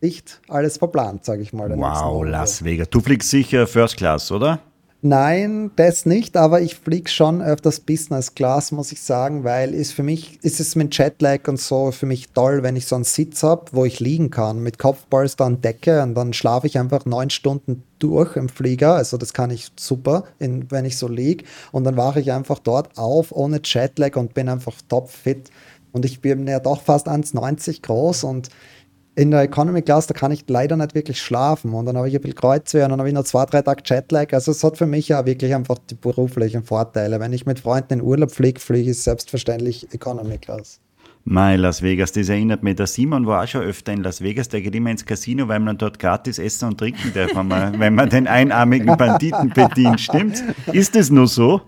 [0.00, 1.76] nicht alles verplant, sage ich mal.
[1.76, 2.88] Wow, Las Vegas.
[2.88, 4.60] Du fliegst sicher First Class, oder?
[5.02, 9.94] Nein, das nicht, aber ich fliege schon öfters Business Class, muss ich sagen, weil ist
[9.94, 13.04] für mich, ist es mit Jetlag und so für mich toll, wenn ich so einen
[13.04, 17.06] Sitz habe, wo ich liegen kann, mit Kopfpolster und Decke und dann schlafe ich einfach
[17.06, 21.44] neun Stunden durch im Flieger, also das kann ich super, in, wenn ich so liege
[21.72, 25.50] und dann wache ich einfach dort auf ohne Jetlag und bin einfach topfit.
[25.92, 28.48] Und ich bin ja doch fast 1,90 groß und
[29.16, 31.74] in der Economy Class, da kann ich leider nicht wirklich schlafen.
[31.74, 33.82] Und dann habe ich ein bisschen Kreuzweh und dann habe ich noch zwei, drei Tage
[33.84, 34.32] Jetlag.
[34.32, 37.20] Also es hat für mich ja wirklich einfach die beruflichen Vorteile.
[37.20, 40.80] Wenn ich mit Freunden in Urlaub fliege, fliege ich selbstverständlich Economy Class.
[41.24, 42.76] Mai, Las Vegas, das erinnert mich.
[42.76, 45.60] Der Simon war auch schon öfter in Las Vegas, der geht immer ins Casino, weil
[45.60, 50.00] man dort gratis essen und trinken darf, wenn man, wenn man den einarmigen Banditen bedient.
[50.00, 50.42] Stimmt?
[50.72, 51.60] Ist es nur so?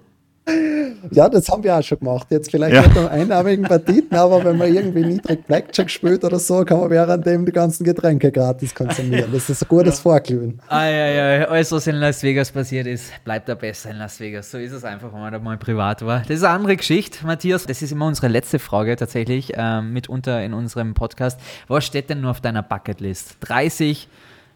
[1.12, 2.26] Ja, das haben wir auch schon gemacht.
[2.30, 2.82] Jetzt vielleicht ja.
[2.82, 6.90] nicht am einarmigen Banditen, aber wenn man irgendwie niedrig Blackjack spielt oder so, kann man
[6.90, 9.30] währenddem die ganzen Getränke gratis konsumieren.
[9.32, 10.03] Das ist ein gutes ja.
[10.03, 10.61] Vorglühen.
[10.68, 11.45] Ah, ja, ja.
[11.47, 14.51] Alles, was in Las Vegas passiert ist, bleibt da besser in Las Vegas.
[14.51, 16.20] So ist es einfach, wenn man da mal privat war.
[16.20, 17.66] Das ist eine andere Geschichte, Matthias.
[17.66, 21.38] Das ist immer unsere letzte Frage tatsächlich, ähm, mitunter in unserem Podcast.
[21.68, 23.36] Was steht denn nur auf deiner Bucketlist?
[23.40, 24.09] 30,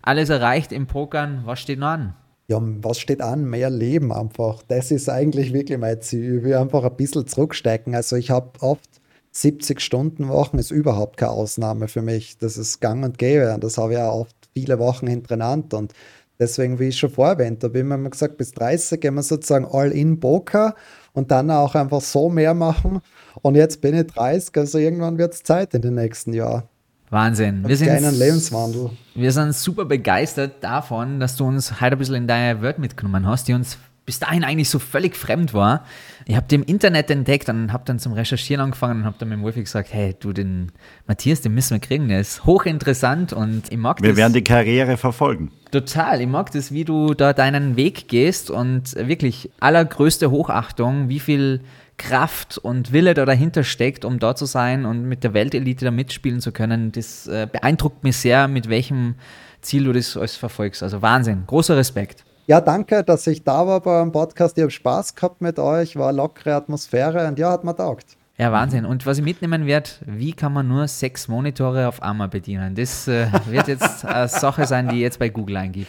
[0.03, 2.15] alles erreicht im Pokern, was steht noch an?
[2.49, 3.45] Ja, was steht an?
[3.45, 4.63] Mehr Leben einfach.
[4.69, 6.39] Das ist eigentlich wirklich mein Ziel.
[6.39, 7.95] Ich will einfach ein bisschen zurückstecken.
[7.95, 8.89] Also ich habe oft
[9.37, 12.39] 70 Stunden Wochen ist überhaupt keine Ausnahme für mich.
[12.39, 15.93] Das ist gang und gäbe und das habe ich auch oft viele Wochen hintereinander und
[16.39, 19.93] deswegen, wie ich schon vorher erwähnt habe, immer gesagt, bis 30 gehen wir sozusagen all
[19.93, 20.75] in Poker
[21.13, 23.01] und dann auch einfach so mehr machen
[23.43, 26.63] und jetzt bin ich 30, also irgendwann wird es Zeit in den nächsten Jahren.
[27.11, 27.67] Wahnsinn.
[27.67, 28.91] Wir sind, einen Lebenswandel.
[29.15, 33.27] Wir sind super begeistert davon, dass du uns heute ein bisschen in deine Welt mitgenommen
[33.27, 35.85] hast, die uns bis dahin eigentlich so völlig fremd war.
[36.27, 39.29] Ich habe die im Internet entdeckt und habe dann zum Recherchieren angefangen und habe dann
[39.29, 40.71] mit dem Wolfi gesagt, hey, du, den
[41.09, 44.17] Matthias, den müssen wir kriegen, der ist hochinteressant und ich mag wir das.
[44.17, 45.51] Wir werden die Karriere verfolgen.
[45.73, 51.21] Total, ich mag das, wie du da deinen Weg gehst und wirklich allergrößte Hochachtung, wie
[51.21, 51.63] viel
[51.99, 55.91] Kraft und Wille da dahinter steckt, um dort zu sein und mit der Weltelite da
[55.91, 59.15] mitspielen zu können, das äh, beeindruckt mich sehr, mit welchem
[59.61, 60.83] Ziel du das alles verfolgst.
[60.83, 62.25] Also Wahnsinn, großer Respekt.
[62.47, 64.57] Ja, danke, dass ich da war beim Podcast.
[64.57, 68.17] Ich habe Spaß gehabt mit euch, war eine lockere Atmosphäre und ja, hat mir taugt.
[68.39, 68.85] Ja, Wahnsinn.
[68.85, 72.75] Und was ich mitnehmen werde, wie kann man nur sechs Monitore auf einmal bedienen?
[72.75, 75.89] Das äh, wird jetzt eine Sache sein, die ich jetzt bei Google eingebe.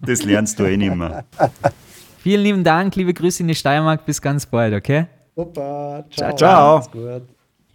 [0.00, 1.24] Das lernst du eh nicht mehr.
[2.28, 4.04] Vielen lieben Dank, liebe Grüße in die Steiermark.
[4.04, 5.06] Bis ganz bald, okay?
[5.34, 6.04] Super.
[6.10, 6.36] Ciao.
[6.36, 6.82] Ciao.
[6.82, 7.20] ciao.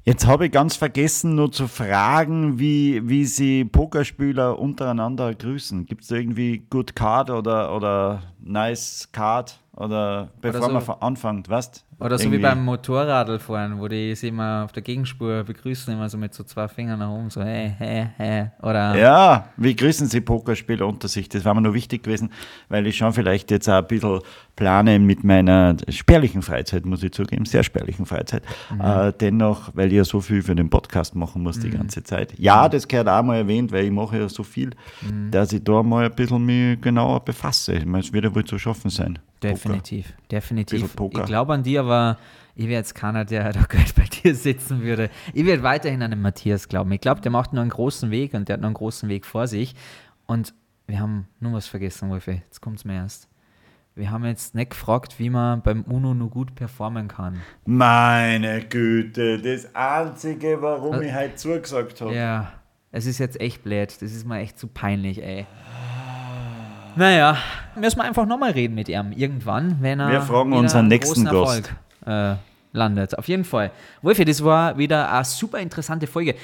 [0.04, 5.88] Jetzt habe ich ganz vergessen, nur zu fragen, wie, wie sie Pokerspieler untereinander grüßen.
[5.88, 9.60] Gibt es irgendwie Good Card oder, oder Nice Card?
[9.76, 14.30] Oder bevor oder so, man anfängt, weißt Oder so wie beim Motorradfahren, wo die sich
[14.30, 17.74] immer auf der Gegenspur begrüßen, immer so mit so zwei Fingern nach oben, so hey,
[17.78, 18.48] hey, hey.
[18.62, 21.30] Oder ja, wie grüßen sie Pokerspieler unter sich?
[21.30, 22.32] Das war mir nur wichtig gewesen,
[22.68, 24.20] weil ich schon vielleicht jetzt auch ein bisschen
[24.56, 28.44] plane mit meiner spärlichen Freizeit, muss ich zugeben, sehr spärlichen Freizeit.
[28.70, 28.82] Mhm.
[28.82, 31.62] Äh, dennoch, weil ich ja so viel für den Podcast machen muss mhm.
[31.62, 32.38] die ganze Zeit.
[32.38, 35.32] Ja, das gehört auch mal erwähnt, weil ich mache ja so viel, mhm.
[35.32, 37.74] dass ich da mal ein bisschen mich genauer befasse.
[37.74, 39.20] Ich meine, es wird ja wohl zu schaffen sein.
[39.44, 40.28] Definitiv, Poker.
[40.32, 40.84] definitiv.
[41.00, 41.93] Ich glaube an dir, aber
[42.56, 45.10] ich wäre jetzt keiner, der da Geld bei dir sitzen würde.
[45.34, 46.92] Ich werde weiterhin an den Matthias glauben.
[46.92, 49.26] Ich glaube, der macht noch einen großen Weg und der hat noch einen großen Weg
[49.26, 49.76] vor sich.
[50.26, 50.54] Und
[50.88, 52.42] wir haben nur was vergessen, Wolfi.
[52.46, 53.28] Jetzt kommt es mir erst.
[53.96, 57.42] Wir haben jetzt nicht gefragt, wie man beim UNO nur gut performen kann.
[57.66, 62.16] Meine Güte, das Einzige, warum also, ich heute zugesagt habe.
[62.16, 62.54] Ja,
[62.92, 63.90] es ist jetzt echt blöd.
[63.90, 65.46] Das ist mir echt zu peinlich, ey.
[66.96, 67.38] Naja,
[67.76, 70.12] müssen wir einfach nochmal reden mit ihm irgendwann, wenn er.
[70.12, 71.74] Wir fragen unseren nächsten Gast.
[72.06, 72.36] Äh,
[72.72, 73.18] landet.
[73.18, 73.72] Auf jeden Fall.
[74.02, 76.36] Wolfi, das war wieder eine super interessante Folge.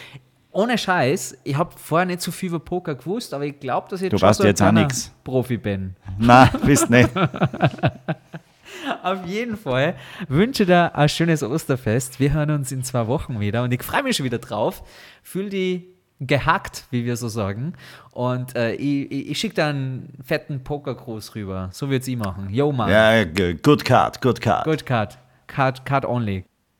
[0.52, 4.02] Ohne Scheiß, ich habe vorher nicht so viel über Poker gewusst, aber ich glaube, dass
[4.02, 4.88] ich jetzt du schon so jetzt ein
[5.24, 5.96] Profi bin.
[6.18, 7.10] Nein, bist nicht.
[9.04, 9.96] Auf jeden Fall
[10.28, 12.20] wünsche dir ein schönes Osterfest.
[12.20, 14.84] Wir hören uns in zwei Wochen wieder und ich freue mich schon wieder drauf.
[15.22, 17.74] Fühl die gehackt, wie wir so sagen.
[18.12, 21.70] Und äh, ich, ich, ich schicke da einen fetten Pokergruß rüber.
[21.72, 22.50] So wird es ich machen.
[22.50, 22.90] Yo, Mann.
[22.90, 24.66] Ja, good card, good card.
[24.66, 25.18] Good card.
[25.48, 26.46] Card, card only.